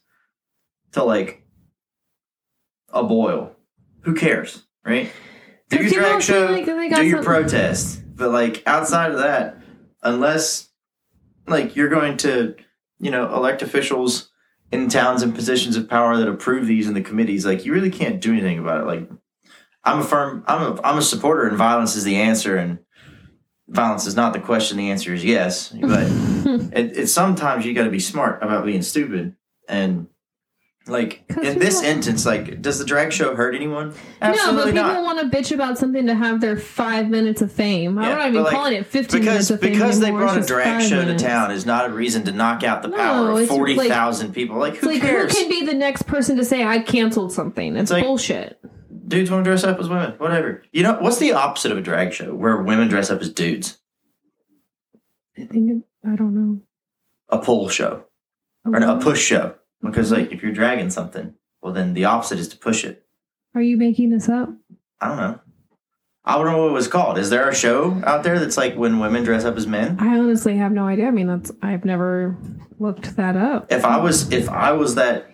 to 0.92 1.02
like 1.02 1.42
a 2.92 3.02
boil, 3.02 3.54
who 4.02 4.14
cares, 4.14 4.64
right? 4.84 5.10
Do 5.68 5.82
your 5.82 5.90
drag 5.90 6.22
show, 6.22 6.46
like 6.46 6.64
do 6.66 7.06
your 7.06 7.18
some- 7.18 7.24
protest, 7.24 8.02
but 8.16 8.30
like 8.30 8.62
outside 8.66 9.12
of 9.12 9.18
that, 9.18 9.62
unless 10.02 10.68
like 11.46 11.76
you're 11.76 11.88
going 11.88 12.16
to, 12.18 12.54
you 12.98 13.10
know, 13.10 13.32
elect 13.34 13.62
officials 13.62 14.30
in 14.72 14.88
towns 14.88 15.22
and 15.22 15.34
positions 15.34 15.76
of 15.76 15.88
power 15.88 16.16
that 16.16 16.28
approve 16.28 16.66
these 16.66 16.86
in 16.86 16.94
the 16.94 17.02
committees, 17.02 17.46
like 17.46 17.64
you 17.64 17.72
really 17.72 17.90
can't 17.90 18.20
do 18.20 18.32
anything 18.32 18.58
about 18.58 18.80
it. 18.80 18.86
Like 18.86 19.08
I'm 19.84 20.00
a 20.00 20.04
firm, 20.04 20.44
I'm 20.46 20.78
a, 20.78 20.82
I'm 20.82 20.98
a 20.98 21.02
supporter, 21.02 21.46
and 21.46 21.56
violence 21.56 21.96
is 21.96 22.04
the 22.04 22.16
answer, 22.16 22.56
and 22.56 22.80
violence 23.68 24.06
is 24.06 24.16
not 24.16 24.32
the 24.32 24.40
question. 24.40 24.76
The 24.76 24.90
answer 24.90 25.14
is 25.14 25.24
yes, 25.24 25.70
but 25.70 26.02
it, 26.72 26.96
it's 26.98 27.12
sometimes 27.12 27.64
you 27.64 27.74
got 27.74 27.84
to 27.84 27.90
be 27.90 28.00
smart 28.00 28.42
about 28.42 28.64
being 28.64 28.82
stupid 28.82 29.36
and. 29.68 30.08
Like 30.86 31.22
in 31.42 31.58
this 31.58 31.82
instance, 31.82 32.24
like, 32.24 32.62
does 32.62 32.78
the 32.78 32.84
drag 32.86 33.12
show 33.12 33.34
hurt 33.36 33.54
anyone? 33.54 33.88
no, 33.90 33.94
but 34.18 34.28
Absolutely 34.30 34.72
people 34.72 34.82
not. 34.88 35.02
want 35.04 35.20
to 35.30 35.36
bitch 35.38 35.52
about 35.52 35.76
something 35.78 36.06
to 36.06 36.14
have 36.14 36.40
their 36.40 36.56
five 36.56 37.08
minutes 37.10 37.42
of 37.42 37.52
fame. 37.52 37.98
I'm 37.98 38.04
Yeah, 38.04 38.14
not 38.16 38.28
even 38.28 38.42
like, 38.44 38.52
calling 38.52 38.72
it 38.72 38.86
15 38.86 39.20
because 39.20 39.26
minutes 39.32 39.50
of 39.50 39.60
fame 39.60 39.72
because 39.72 40.00
they 40.00 40.10
brought 40.10 40.38
a 40.38 40.40
drag 40.40 40.82
show 40.88 40.96
minutes. 41.00 41.22
to 41.22 41.28
town 41.28 41.50
is 41.50 41.66
not 41.66 41.86
a 41.90 41.92
reason 41.92 42.24
to 42.24 42.32
knock 42.32 42.64
out 42.64 42.80
the 42.82 42.88
No, 42.88 42.96
power 42.96 43.30
of 43.30 43.38
it's 43.38 43.50
like- 43.50 43.56
forty 43.58 43.76
thousand 43.88 44.32
people. 44.32 44.56
Like 44.58 44.72
It's 44.74 44.82
who 44.82 44.88
like 44.90 45.02
cares? 45.02 45.32
who 45.36 45.38
can 45.38 45.50
be 45.50 45.66
the 45.66 45.74
next 45.74 46.04
person 46.06 46.36
to 46.38 46.44
say 46.44 46.64
I 46.64 46.78
canceled 46.80 47.32
something? 47.32 47.76
It's, 47.76 47.90
like- 47.90 48.02
bullshit. 48.02 48.58
Dudes 49.06 49.30
want 49.30 49.44
to 49.44 49.50
dress 49.50 49.64
up 49.64 49.78
as 49.78 49.88
women, 49.88 50.12
whatever. 50.18 50.62
You 50.72 50.82
know 50.82 50.96
what's 51.00 51.18
the 51.18 51.32
opposite 51.32 51.72
of 51.72 51.78
a 51.78 51.82
drag 51.82 52.12
show 52.14 52.34
where 52.34 52.56
women 52.62 52.88
dress 52.88 53.10
up 53.10 53.20
as 53.20 53.28
dudes? 53.30 53.78
I 55.38 55.44
think 55.44 55.70
it, 55.70 56.08
I 56.10 56.16
don't 56.16 56.34
know. 56.34 56.60
A 57.28 57.38
pull 57.38 57.68
show 57.68 58.04
or 58.64 58.80
no, 58.80 58.96
a 58.96 59.00
push 59.00 59.20
show. 59.20 59.54
Because 59.82 60.12
like 60.12 60.32
if 60.32 60.42
you're 60.42 60.52
dragging 60.52 60.90
something, 60.90 61.34
well 61.62 61.72
then 61.72 61.94
the 61.94 62.04
opposite 62.04 62.38
is 62.38 62.48
to 62.48 62.56
push 62.58 62.84
it. 62.84 63.04
Are 63.54 63.62
you 63.62 63.76
making 63.76 64.10
this 64.10 64.28
up? 64.28 64.50
I 65.00 65.08
don't 65.08 65.16
know. 65.16 65.40
I 66.24 66.36
don't 66.36 66.44
know 66.46 66.58
what 66.64 66.70
it 66.70 66.74
was 66.74 66.86
called. 66.86 67.16
Is 67.18 67.30
there 67.30 67.48
a 67.48 67.54
show 67.54 68.00
out 68.04 68.22
there 68.22 68.38
that's 68.38 68.56
like 68.58 68.74
when 68.76 68.98
women 68.98 69.24
dress 69.24 69.44
up 69.44 69.56
as 69.56 69.66
men? 69.66 69.96
I 69.98 70.18
honestly 70.18 70.56
have 70.58 70.70
no 70.70 70.86
idea. 70.86 71.06
I 71.06 71.10
mean, 71.10 71.26
that's 71.26 71.50
I've 71.62 71.84
never 71.84 72.36
looked 72.78 73.16
that 73.16 73.36
up. 73.36 73.72
If 73.72 73.84
I 73.84 73.96
was 73.98 74.30
if 74.30 74.48
I 74.50 74.72
was 74.72 74.94
that 74.96 75.30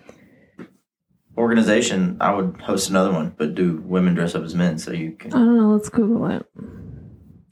organization, 1.36 2.16
I 2.20 2.32
would 2.34 2.60
host 2.62 2.88
another 2.88 3.12
one, 3.12 3.34
but 3.36 3.54
do 3.54 3.82
women 3.84 4.14
dress 4.14 4.34
up 4.34 4.42
as 4.44 4.54
men 4.54 4.78
so 4.78 4.92
you 4.92 5.12
can 5.12 5.32
I 5.32 5.38
don't 5.38 5.56
know. 5.56 5.70
Let's 5.74 5.88
Google 5.88 6.26
it. 6.30 6.46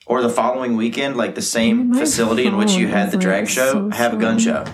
or 0.06 0.22
the 0.22 0.30
following 0.30 0.76
weekend, 0.76 1.16
like 1.16 1.34
the 1.34 1.42
same 1.42 1.90
My 1.90 1.98
facility 1.98 2.46
in 2.46 2.56
which 2.56 2.72
you 2.72 2.88
had 2.88 3.10
the 3.10 3.16
drag 3.18 3.48
show, 3.48 3.72
so 3.72 3.90
have 3.90 4.14
a 4.14 4.16
gun 4.16 4.38
show. 4.38 4.64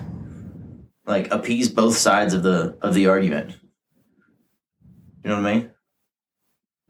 Like 1.11 1.33
appease 1.33 1.69
both 1.69 1.97
sides 1.97 2.35
of 2.35 2.45
the 2.45 2.79
of 2.83 2.95
the 2.95 3.09
argument. 3.09 3.57
You 5.25 5.31
know 5.31 5.43
what 5.43 5.47
I 5.47 5.55
mean? 5.55 5.71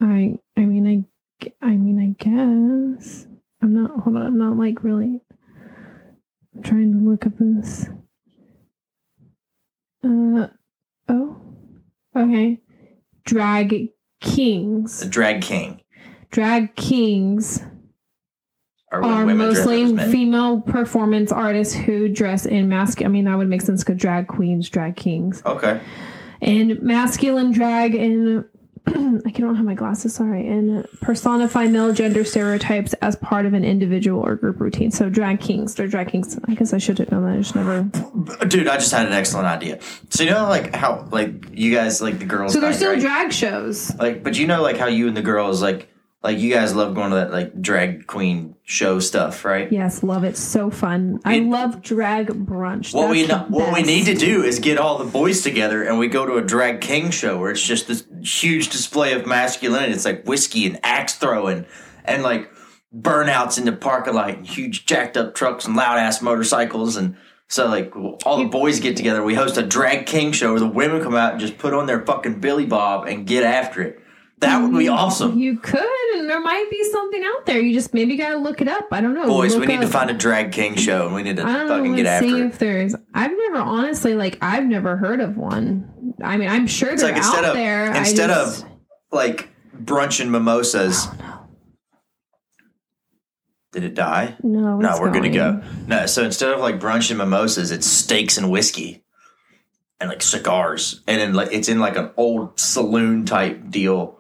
I 0.02 0.60
I 0.60 0.64
mean 0.66 0.86
I 0.86 1.46
I 1.66 1.70
mean 1.70 1.98
I 1.98 2.22
guess 2.22 3.26
I'm 3.62 3.72
not 3.72 3.92
hold 4.00 4.16
on 4.16 4.26
I'm 4.26 4.36
not 4.36 4.58
like 4.58 4.84
really 4.84 5.22
I'm 6.54 6.62
trying 6.62 6.92
to 6.92 6.98
look 6.98 7.24
up 7.24 7.32
this. 7.38 7.88
Uh 10.04 10.48
oh 11.08 11.40
okay 12.14 12.60
drag 13.24 13.88
kings 14.20 15.00
A 15.00 15.08
drag 15.08 15.40
king. 15.40 15.80
drag 16.30 16.76
kings 16.76 17.62
Or 18.92 19.04
are 19.04 19.24
women 19.24 19.38
mostly 19.38 19.96
female 20.10 20.60
performance 20.60 21.30
artists 21.30 21.74
who 21.74 22.08
dress 22.08 22.44
in 22.44 22.68
masculine. 22.68 23.10
I 23.10 23.12
mean 23.12 23.24
that 23.26 23.38
would 23.38 23.48
make 23.48 23.62
sense 23.62 23.84
because 23.84 24.00
drag 24.00 24.26
queens 24.26 24.68
drag 24.68 24.96
kings 24.96 25.42
okay. 25.46 25.80
and 26.42 26.82
masculine 26.82 27.52
drag 27.52 27.94
and 27.94 28.44
I 28.86 29.30
don't 29.30 29.56
have 29.56 29.64
my 29.64 29.74
glasses, 29.74 30.14
sorry, 30.14 30.48
and 30.48 30.86
personify 31.02 31.66
male 31.66 31.92
gender 31.92 32.24
stereotypes 32.24 32.94
as 32.94 33.14
part 33.16 33.44
of 33.44 33.52
an 33.52 33.62
individual 33.62 34.20
or 34.26 34.36
group 34.36 34.58
routine. 34.58 34.90
So 34.90 35.10
drag 35.10 35.40
kings, 35.40 35.74
they're 35.74 35.86
drag 35.86 36.08
kings. 36.08 36.38
I 36.48 36.54
guess 36.54 36.72
I 36.72 36.78
should 36.78 36.98
have 36.98 37.12
known 37.12 37.24
that. 37.24 37.34
I 37.34 37.36
just 37.36 37.54
never. 37.54 37.82
Dude, 38.46 38.68
I 38.68 38.76
just 38.76 38.90
had 38.90 39.06
an 39.06 39.12
excellent 39.12 39.48
idea. 39.48 39.80
So 40.08 40.24
you 40.24 40.30
know 40.30 40.48
like 40.48 40.74
how 40.74 41.06
like 41.12 41.50
you 41.52 41.74
guys 41.74 42.00
like 42.00 42.18
the 42.18 42.24
girls 42.24 42.54
So 42.54 42.60
there's 42.60 42.74
night, 42.74 42.78
still 42.78 42.92
right? 42.92 43.00
drag 43.00 43.32
shows. 43.32 43.94
like 43.96 44.24
but 44.24 44.38
you 44.38 44.46
know 44.46 44.62
like 44.62 44.78
how 44.78 44.86
you 44.86 45.08
and 45.08 45.16
the 45.16 45.22
girls 45.22 45.60
like 45.62 45.89
like 46.22 46.38
you 46.38 46.52
guys 46.52 46.74
love 46.74 46.94
going 46.94 47.10
to 47.10 47.16
that 47.16 47.30
like 47.32 47.60
drag 47.62 48.06
queen 48.06 48.54
show 48.62 48.98
stuff, 49.00 49.44
right? 49.44 49.72
Yes, 49.72 50.02
love 50.02 50.22
it. 50.22 50.36
So 50.36 50.70
fun. 50.70 51.18
I 51.24 51.36
It- 51.36 51.44
love 51.44 51.82
drag 51.82 52.28
brunch. 52.28 52.92
What 52.94 53.08
we 53.10 53.24
That's 53.24 53.48
the 53.48 53.54
what 53.56 53.72
we 53.74 53.82
need 53.82 54.04
to 54.06 54.14
do 54.14 54.42
is 54.42 54.58
get 54.58 54.78
all 54.78 54.98
the 54.98 55.04
boys 55.10 55.42
together 55.42 55.82
and 55.82 55.98
we 55.98 56.08
go 56.08 56.26
to 56.26 56.34
a 56.36 56.42
drag 56.42 56.80
king 56.80 57.10
show 57.10 57.38
where 57.38 57.50
it's 57.50 57.66
just 57.66 57.88
this 57.88 58.04
huge 58.22 58.68
display 58.68 59.12
of 59.14 59.26
masculinity. 59.26 59.92
It's 59.92 60.04
like 60.04 60.24
whiskey 60.26 60.66
and 60.66 60.78
axe 60.82 61.14
throwing 61.14 61.64
and 62.04 62.22
like 62.22 62.50
burnouts 62.94 63.56
in 63.58 63.64
the 63.64 63.72
parking 63.72 64.14
lot, 64.14 64.30
and 64.30 64.46
huge 64.46 64.84
jacked 64.84 65.16
up 65.16 65.34
trucks 65.34 65.64
and 65.64 65.76
loud 65.76 65.96
ass 65.98 66.20
motorcycles, 66.20 66.96
and 66.96 67.16
so 67.48 67.66
like 67.68 67.94
all 68.26 68.38
the 68.38 68.46
boys 68.46 68.80
get 68.80 68.96
together. 68.96 69.22
We 69.22 69.34
host 69.34 69.56
a 69.56 69.62
drag 69.62 70.06
king 70.06 70.32
show 70.32 70.50
where 70.50 70.60
the 70.60 70.66
women 70.66 71.00
come 71.02 71.14
out 71.14 71.32
and 71.32 71.40
just 71.40 71.56
put 71.56 71.72
on 71.72 71.86
their 71.86 72.04
fucking 72.04 72.40
Billy 72.40 72.66
Bob 72.66 73.06
and 73.06 73.26
get 73.26 73.44
after 73.44 73.80
it. 73.82 74.00
That 74.40 74.62
would 74.62 74.76
be 74.78 74.88
um, 74.88 74.96
awesome. 74.98 75.38
You 75.38 75.58
could, 75.58 76.14
and 76.16 76.28
there 76.28 76.40
might 76.40 76.66
be 76.70 76.82
something 76.90 77.22
out 77.24 77.44
there. 77.44 77.60
You 77.60 77.74
just 77.74 77.92
maybe 77.92 78.16
gotta 78.16 78.38
look 78.38 78.60
it 78.62 78.68
up. 78.68 78.88
I 78.90 79.00
don't 79.02 79.14
know. 79.14 79.26
Boys, 79.26 79.52
we 79.54 79.60
Look 79.60 79.68
need 79.68 79.80
to 79.82 79.86
find 79.86 80.08
a 80.10 80.14
drag 80.14 80.50
king 80.52 80.76
show, 80.76 81.04
and 81.06 81.14
we 81.14 81.22
need 81.22 81.36
to 81.36 81.42
I 81.46 81.52
don't 81.58 81.68
know. 81.68 81.76
fucking 81.76 81.96
get 81.96 82.06
Let's 82.06 82.20
see 82.24 82.30
after 82.32 82.44
it. 82.44 82.46
if 82.48 82.58
there's. 82.58 82.94
I've 83.14 83.32
never 83.36 83.58
honestly 83.58 84.14
like 84.14 84.38
I've 84.40 84.64
never 84.64 84.96
heard 84.96 85.20
of 85.20 85.36
one. 85.36 86.14
I 86.24 86.38
mean, 86.38 86.48
I'm 86.48 86.66
sure 86.66 86.90
It's 86.90 87.02
they're 87.02 87.12
like 87.12 87.18
instead 87.18 87.44
out 87.44 87.50
of 87.50 87.54
there. 87.56 87.94
Instead 87.94 88.28
just- 88.30 88.64
of 88.64 88.70
like 89.12 89.50
brunch 89.76 90.20
and 90.20 90.32
mimosas. 90.32 91.06
Did 93.72 93.84
it 93.84 93.94
die? 93.94 94.36
No, 94.42 94.78
No, 94.78 94.96
we're 95.00 95.12
good 95.12 95.22
to 95.22 95.28
go. 95.28 95.62
No, 95.86 96.06
so 96.06 96.24
instead 96.24 96.50
of 96.52 96.60
like 96.60 96.80
brunch 96.80 97.10
and 97.10 97.18
mimosas, 97.18 97.70
it's 97.70 97.86
steaks 97.86 98.36
and 98.36 98.50
whiskey 98.50 99.04
and 100.00 100.08
like 100.08 100.22
cigars, 100.22 101.02
and 101.06 101.20
then 101.20 101.34
like 101.34 101.52
it's 101.52 101.68
in 101.68 101.78
like 101.78 101.96
an 101.96 102.10
old 102.16 102.58
saloon 102.58 103.26
type 103.26 103.70
deal. 103.70 104.18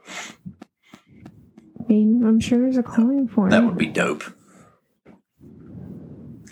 I 1.80 1.84
mean, 1.88 2.22
I'm 2.24 2.38
sure 2.38 2.60
there's 2.60 2.76
a 2.76 2.82
calling 2.82 3.26
for 3.26 3.48
it. 3.48 3.50
That 3.50 3.64
would 3.64 3.78
be 3.78 3.86
dope. 3.86 4.22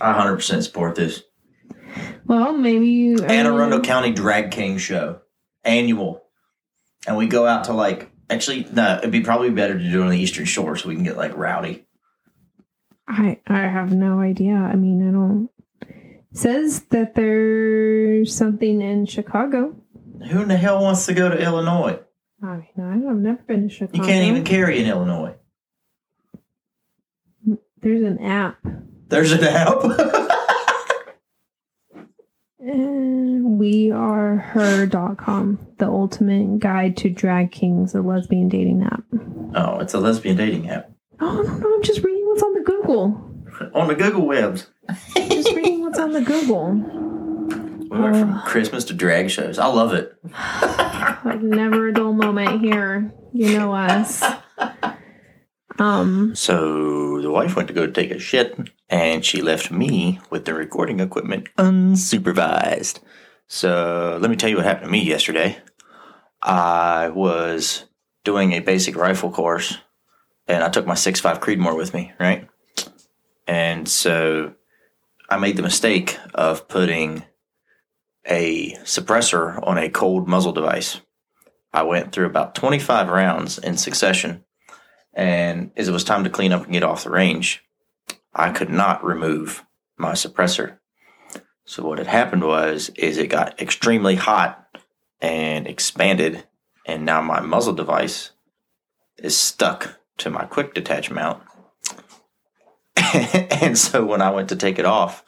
I 0.00 0.12
100% 0.12 0.62
support 0.62 0.94
this. 0.94 1.22
well, 2.26 2.52
maybe 2.56 2.86
you. 2.88 3.22
Anne 3.24 3.46
Arundel 3.46 3.80
County 3.80 4.12
Drag 4.12 4.50
King 4.50 4.78
Show, 4.78 5.20
annual, 5.64 6.24
and 7.06 7.16
we 7.16 7.26
go 7.26 7.46
out 7.46 7.64
to 7.64 7.72
like 7.72 8.10
actually 8.30 8.66
no, 8.72 8.98
it'd 8.98 9.10
be 9.10 9.20
probably 9.20 9.50
better 9.50 9.78
to 9.78 9.90
do 9.90 10.02
it 10.02 10.04
on 10.04 10.10
the 10.10 10.18
Eastern 10.18 10.44
Shore 10.44 10.76
so 10.76 10.88
we 10.88 10.94
can 10.94 11.04
get 11.04 11.16
like 11.16 11.36
rowdy. 11.36 11.86
I 13.06 13.40
I 13.46 13.60
have 13.62 13.92
no 13.92 14.20
idea. 14.20 14.54
I 14.54 14.76
mean, 14.76 15.06
I 15.06 15.12
don't. 15.12 15.50
Says 16.32 16.82
that 16.90 17.14
there's 17.14 18.34
something 18.34 18.80
in 18.82 19.06
Chicago. 19.06 19.74
Who 20.30 20.42
in 20.42 20.48
the 20.48 20.56
hell 20.56 20.82
wants 20.82 21.06
to 21.06 21.14
go 21.14 21.28
to 21.28 21.36
Illinois? 21.42 21.98
I 22.42 22.56
mean, 22.76 23.06
I've 23.08 23.16
never 23.16 23.42
been 23.46 23.68
to 23.68 23.74
Chicago. 23.74 23.98
You 23.98 24.04
can't 24.08 24.28
even 24.28 24.44
carry 24.44 24.78
in 24.80 24.86
Illinois. 24.88 25.34
There's 27.80 28.02
an 28.02 28.18
app. 28.22 28.58
There's 29.08 29.32
an 29.32 29.44
app. 29.44 29.78
We 32.60 33.90
are 33.90 34.36
her.com, 34.36 35.58
the 35.78 35.86
ultimate 35.88 36.60
guide 36.60 36.96
to 36.98 37.08
drag 37.10 37.50
kings, 37.50 37.94
a 37.94 38.00
lesbian 38.02 38.48
dating 38.48 38.82
app. 38.84 39.02
oh, 39.56 39.78
it's 39.80 39.94
a 39.94 39.98
lesbian 39.98 40.36
dating 40.36 40.68
app 40.70 40.90
Oh, 41.20 41.42
no, 41.42 41.54
no, 41.56 41.74
I'm 41.74 41.82
just 41.82 42.02
reading 42.04 42.24
what's 42.26 42.42
on 42.42 42.54
the 42.54 42.60
Google. 42.60 43.34
on 43.74 43.88
the 43.88 43.94
Google 43.96 44.26
webs. 44.26 44.68
Just 45.16 45.52
reading 45.54 45.77
what's 45.98 46.04
on 46.06 46.12
the 46.12 46.20
Google. 46.20 46.72
We 47.90 47.98
went 48.00 48.16
from. 48.16 48.40
Christmas 48.42 48.84
to 48.84 48.94
drag 48.94 49.30
shows. 49.30 49.58
I 49.58 49.66
love 49.66 49.92
it. 49.94 50.14
Like, 51.24 51.42
never 51.42 51.88
a 51.88 51.92
dull 51.92 52.12
moment 52.12 52.60
here. 52.60 53.12
You 53.32 53.58
know 53.58 53.74
us. 53.74 54.22
Um, 55.78 56.32
So 56.34 57.20
the 57.20 57.30
wife 57.30 57.56
went 57.56 57.66
to 57.68 57.74
go 57.74 57.88
take 57.88 58.12
a 58.12 58.20
shit, 58.20 58.56
and 58.88 59.24
she 59.24 59.42
left 59.42 59.72
me 59.72 60.20
with 60.30 60.44
the 60.44 60.54
recording 60.54 61.00
equipment 61.00 61.48
unsupervised. 61.58 63.00
So 63.48 64.18
let 64.22 64.30
me 64.30 64.36
tell 64.36 64.48
you 64.48 64.56
what 64.56 64.64
happened 64.64 64.86
to 64.86 64.90
me 64.92 65.02
yesterday. 65.02 65.58
I 66.40 67.08
was 67.08 67.84
doing 68.22 68.52
a 68.52 68.60
basic 68.60 68.94
rifle 68.96 69.32
course, 69.32 69.78
and 70.46 70.62
I 70.62 70.68
took 70.68 70.86
my 70.86 70.94
6.5 70.94 71.40
Creedmoor 71.40 71.76
with 71.76 71.92
me, 71.92 72.12
right? 72.20 72.48
And 73.48 73.88
so 73.88 74.54
I 75.28 75.36
made 75.36 75.56
the 75.56 75.62
mistake 75.62 76.18
of 76.34 76.68
putting 76.68 77.24
a 78.26 78.74
suppressor 78.84 79.64
on 79.66 79.78
a 79.78 79.90
cold 79.90 80.28
muzzle 80.28 80.52
device. 80.52 81.00
I 81.72 81.82
went 81.82 82.12
through 82.12 82.26
about 82.26 82.54
25 82.54 83.08
rounds 83.08 83.58
in 83.58 83.76
succession 83.76 84.44
and 85.18 85.72
as 85.76 85.88
it 85.88 85.92
was 85.92 86.04
time 86.04 86.22
to 86.22 86.30
clean 86.30 86.52
up 86.52 86.62
and 86.62 86.72
get 86.72 86.84
off 86.84 87.02
the 87.02 87.10
range, 87.10 87.64
I 88.32 88.50
could 88.50 88.70
not 88.70 89.04
remove 89.04 89.64
my 89.96 90.12
suppressor. 90.12 90.78
So 91.64 91.82
what 91.82 91.98
had 91.98 92.06
happened 92.06 92.44
was 92.44 92.90
is 92.90 93.18
it 93.18 93.26
got 93.26 93.60
extremely 93.60 94.14
hot 94.14 94.64
and 95.20 95.66
expanded, 95.66 96.46
and 96.86 97.04
now 97.04 97.20
my 97.20 97.40
muzzle 97.40 97.72
device 97.72 98.30
is 99.18 99.36
stuck 99.36 99.98
to 100.18 100.30
my 100.30 100.44
quick 100.44 100.72
detach 100.72 101.10
mount. 101.10 101.42
and 103.62 103.76
so 103.76 104.04
when 104.04 104.22
I 104.22 104.30
went 104.30 104.48
to 104.50 104.56
take 104.56 104.78
it 104.78 104.84
off, 104.84 105.24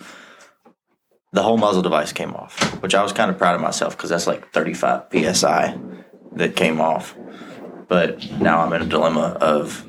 the 1.33 1.43
whole 1.43 1.57
muzzle 1.57 1.83
device 1.83 2.13
came 2.13 2.35
off, 2.35 2.83
which 2.83 2.95
I 2.95 3.03
was 3.03 3.13
kind 3.13 3.31
of 3.31 3.39
proud 3.39 3.55
of 3.55 3.61
myself 3.61 3.97
because 3.97 4.11
that's 4.11 4.27
like 4.27 4.51
35 4.53 5.05
psi 5.35 5.79
that 6.33 6.57
came 6.57 6.81
off. 6.81 7.15
But 7.89 8.31
now 8.41 8.61
I'm 8.61 8.73
in 8.73 8.83
a 8.83 8.87
dilemma 8.87 9.37
of 9.41 9.87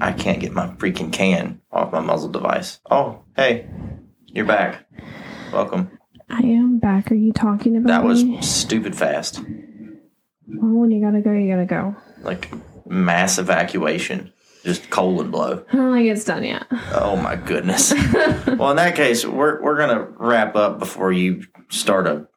I 0.00 0.12
can't 0.12 0.40
get 0.40 0.52
my 0.52 0.68
freaking 0.68 1.12
can 1.12 1.60
off 1.72 1.92
my 1.92 2.00
muzzle 2.00 2.30
device. 2.30 2.80
Oh, 2.90 3.22
hey, 3.36 3.68
you're 4.26 4.46
back. 4.46 4.86
Welcome. 5.52 5.98
I 6.28 6.40
am 6.42 6.78
back. 6.78 7.10
Are 7.10 7.16
you 7.16 7.32
talking 7.32 7.76
about 7.76 7.88
That 7.88 8.04
was 8.04 8.24
me? 8.24 8.40
stupid 8.40 8.94
fast. 8.96 9.40
Well, 10.46 10.72
when 10.80 10.90
you 10.90 11.04
gotta 11.04 11.20
go, 11.20 11.32
you 11.32 11.50
gotta 11.50 11.66
go. 11.66 11.96
Like 12.22 12.50
mass 12.86 13.38
evacuation. 13.38 14.32
Just 14.64 14.90
colon 14.90 15.30
blow. 15.30 15.64
I 15.72 15.76
don't 15.76 15.94
think 15.94 16.10
it's 16.10 16.24
done 16.24 16.44
yet. 16.44 16.66
Oh 16.92 17.16
my 17.16 17.36
goodness. 17.36 17.92
well, 17.94 18.70
in 18.70 18.76
that 18.76 18.94
case, 18.94 19.24
we're 19.24 19.62
we're 19.62 19.78
gonna 19.78 20.08
wrap 20.18 20.54
up 20.54 20.78
before 20.78 21.12
you 21.12 21.44
start 21.70 22.06
a 22.06 22.28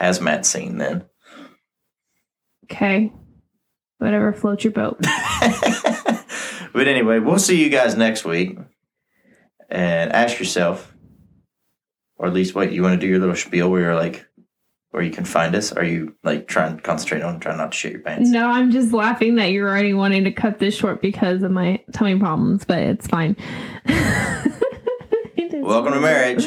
hazmat 0.00 0.44
scene. 0.44 0.78
Then. 0.78 1.04
Okay. 2.70 3.12
Whatever 3.98 4.32
floats 4.32 4.62
your 4.62 4.72
boat. 4.72 4.98
but 6.72 6.86
anyway, 6.86 7.18
we'll 7.18 7.40
see 7.40 7.62
you 7.62 7.70
guys 7.70 7.96
next 7.96 8.24
week. 8.24 8.56
And 9.68 10.12
ask 10.12 10.38
yourself, 10.38 10.94
or 12.16 12.26
at 12.28 12.32
least 12.32 12.54
what 12.54 12.72
you 12.72 12.82
want 12.82 12.98
to 12.98 13.04
do 13.04 13.10
your 13.10 13.18
little 13.18 13.34
spiel 13.34 13.70
where 13.70 13.82
you're 13.82 13.94
like, 13.96 14.27
where 14.90 15.02
you 15.02 15.10
can 15.10 15.24
find 15.24 15.54
us. 15.54 15.72
Are 15.72 15.84
you 15.84 16.14
like 16.24 16.48
trying 16.48 16.76
to 16.76 16.82
concentrate 16.82 17.22
on 17.22 17.40
trying 17.40 17.58
not 17.58 17.72
to 17.72 17.78
shit 17.78 17.92
your 17.92 18.00
pants? 18.00 18.30
No, 18.30 18.48
I'm 18.48 18.70
just 18.70 18.92
laughing 18.92 19.36
that 19.36 19.52
you're 19.52 19.68
already 19.68 19.94
wanting 19.94 20.24
to 20.24 20.32
cut 20.32 20.58
this 20.58 20.76
short 20.76 21.02
because 21.02 21.42
of 21.42 21.50
my 21.50 21.82
tummy 21.92 22.18
problems, 22.18 22.64
but 22.64 22.78
it's 22.78 23.06
fine. 23.06 23.36
It 25.40 25.62
Welcome 25.62 25.94
to 25.94 26.00
marriage. 26.00 26.44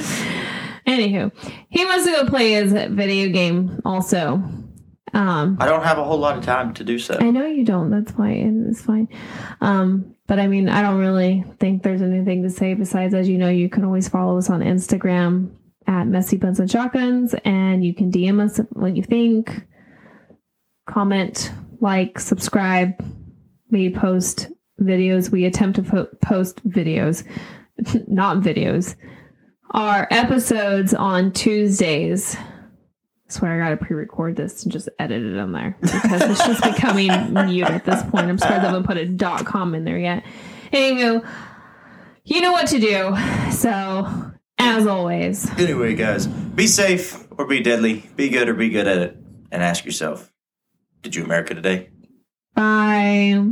Anywho, 0.86 1.32
he 1.70 1.86
wants 1.86 2.06
to 2.06 2.12
go 2.12 2.26
play 2.26 2.52
his 2.52 2.72
video 2.72 3.32
game 3.32 3.82
also. 3.86 4.44
Um, 5.14 5.58
I 5.60 5.66
don't 5.66 5.84
have 5.84 5.98
a 5.98 6.04
whole 6.04 6.18
lot 6.18 6.38
of 6.38 6.44
time 6.44 6.74
to 6.76 6.84
do 6.84 7.00
so. 7.00 7.18
I 7.20 7.32
know 7.32 7.46
you 7.46 7.66
don't. 7.66 7.90
That's 7.90 8.12
why 8.12 8.32
it's 8.32 8.82
fine. 8.82 9.08
Um, 9.60 10.16
but 10.28 10.40
I 10.40 10.48
mean, 10.48 10.70
I 10.70 10.82
don't 10.82 11.00
really 11.00 11.44
think 11.60 11.84
there's 11.84 12.02
anything 12.02 12.44
to 12.44 12.50
say 12.50 12.74
besides, 12.74 13.14
as 13.14 13.28
you 13.28 13.38
know, 13.38 13.50
you 13.50 13.70
can 13.70 13.84
always 13.84 14.08
follow 14.08 14.38
us 14.38 14.50
on 14.50 14.62
Instagram 14.62 15.52
at 15.88 16.08
Messy 16.08 16.38
Buns 16.38 16.60
and 16.60 16.70
Shotguns, 16.70 17.36
and 17.46 17.84
you 17.84 17.94
can 17.94 18.12
DM 18.12 18.40
us 18.40 18.60
what 18.72 18.96
you 18.96 19.04
think, 19.04 19.66
comment, 20.88 21.52
like, 21.80 22.20
subscribe. 22.20 22.94
We 23.70 23.90
post 23.90 24.50
videos. 24.80 25.32
We 25.32 25.46
attempt 25.46 25.78
to 25.78 25.84
po- 25.84 26.10
post 26.22 26.68
videos, 26.68 27.24
not 28.08 28.38
videos. 28.38 28.96
Our 29.72 30.08
episodes 30.12 30.94
on 30.94 31.32
Tuesdays. 31.32 32.36
I 32.36 33.34
swear 33.34 33.54
I 33.54 33.64
gotta 33.64 33.78
pre-record 33.78 34.36
this 34.36 34.64
and 34.64 34.72
just 34.72 34.90
edit 35.00 35.24
it 35.24 35.38
in 35.38 35.52
there 35.54 35.78
because 35.80 36.22
it's 36.24 36.46
just 36.46 36.62
becoming 36.62 37.08
mute 37.48 37.70
at 37.70 37.86
this 37.86 38.04
point. 38.04 38.28
I'm 38.28 38.38
surprised 38.38 38.64
I 38.64 38.68
haven't 38.68 38.86
put 38.86 38.98
a 38.98 39.06
dot 39.06 39.46
com 39.46 39.74
in 39.74 39.86
there 39.86 39.98
yet. 39.98 40.26
Anywho, 40.74 41.26
you 42.26 42.42
know 42.42 42.52
what 42.52 42.68
to 42.68 42.80
do. 42.80 43.16
So, 43.52 44.31
as 44.62 44.88
always, 44.88 45.50
Anyway, 45.60 45.96
guys, 45.96 46.28
be 46.28 46.68
safe 46.68 47.28
or 47.38 47.46
be 47.46 47.62
deadly. 47.62 48.10
Be 48.16 48.30
good 48.30 48.48
or 48.50 48.54
be 48.54 48.70
good 48.70 48.88
at 48.88 48.98
it. 48.98 49.18
And 49.52 49.62
ask 49.64 49.86
yourself, 49.86 50.32
did 51.02 51.16
you 51.16 51.24
America 51.24 51.54
today? 51.54 51.90
bye. 52.56 53.44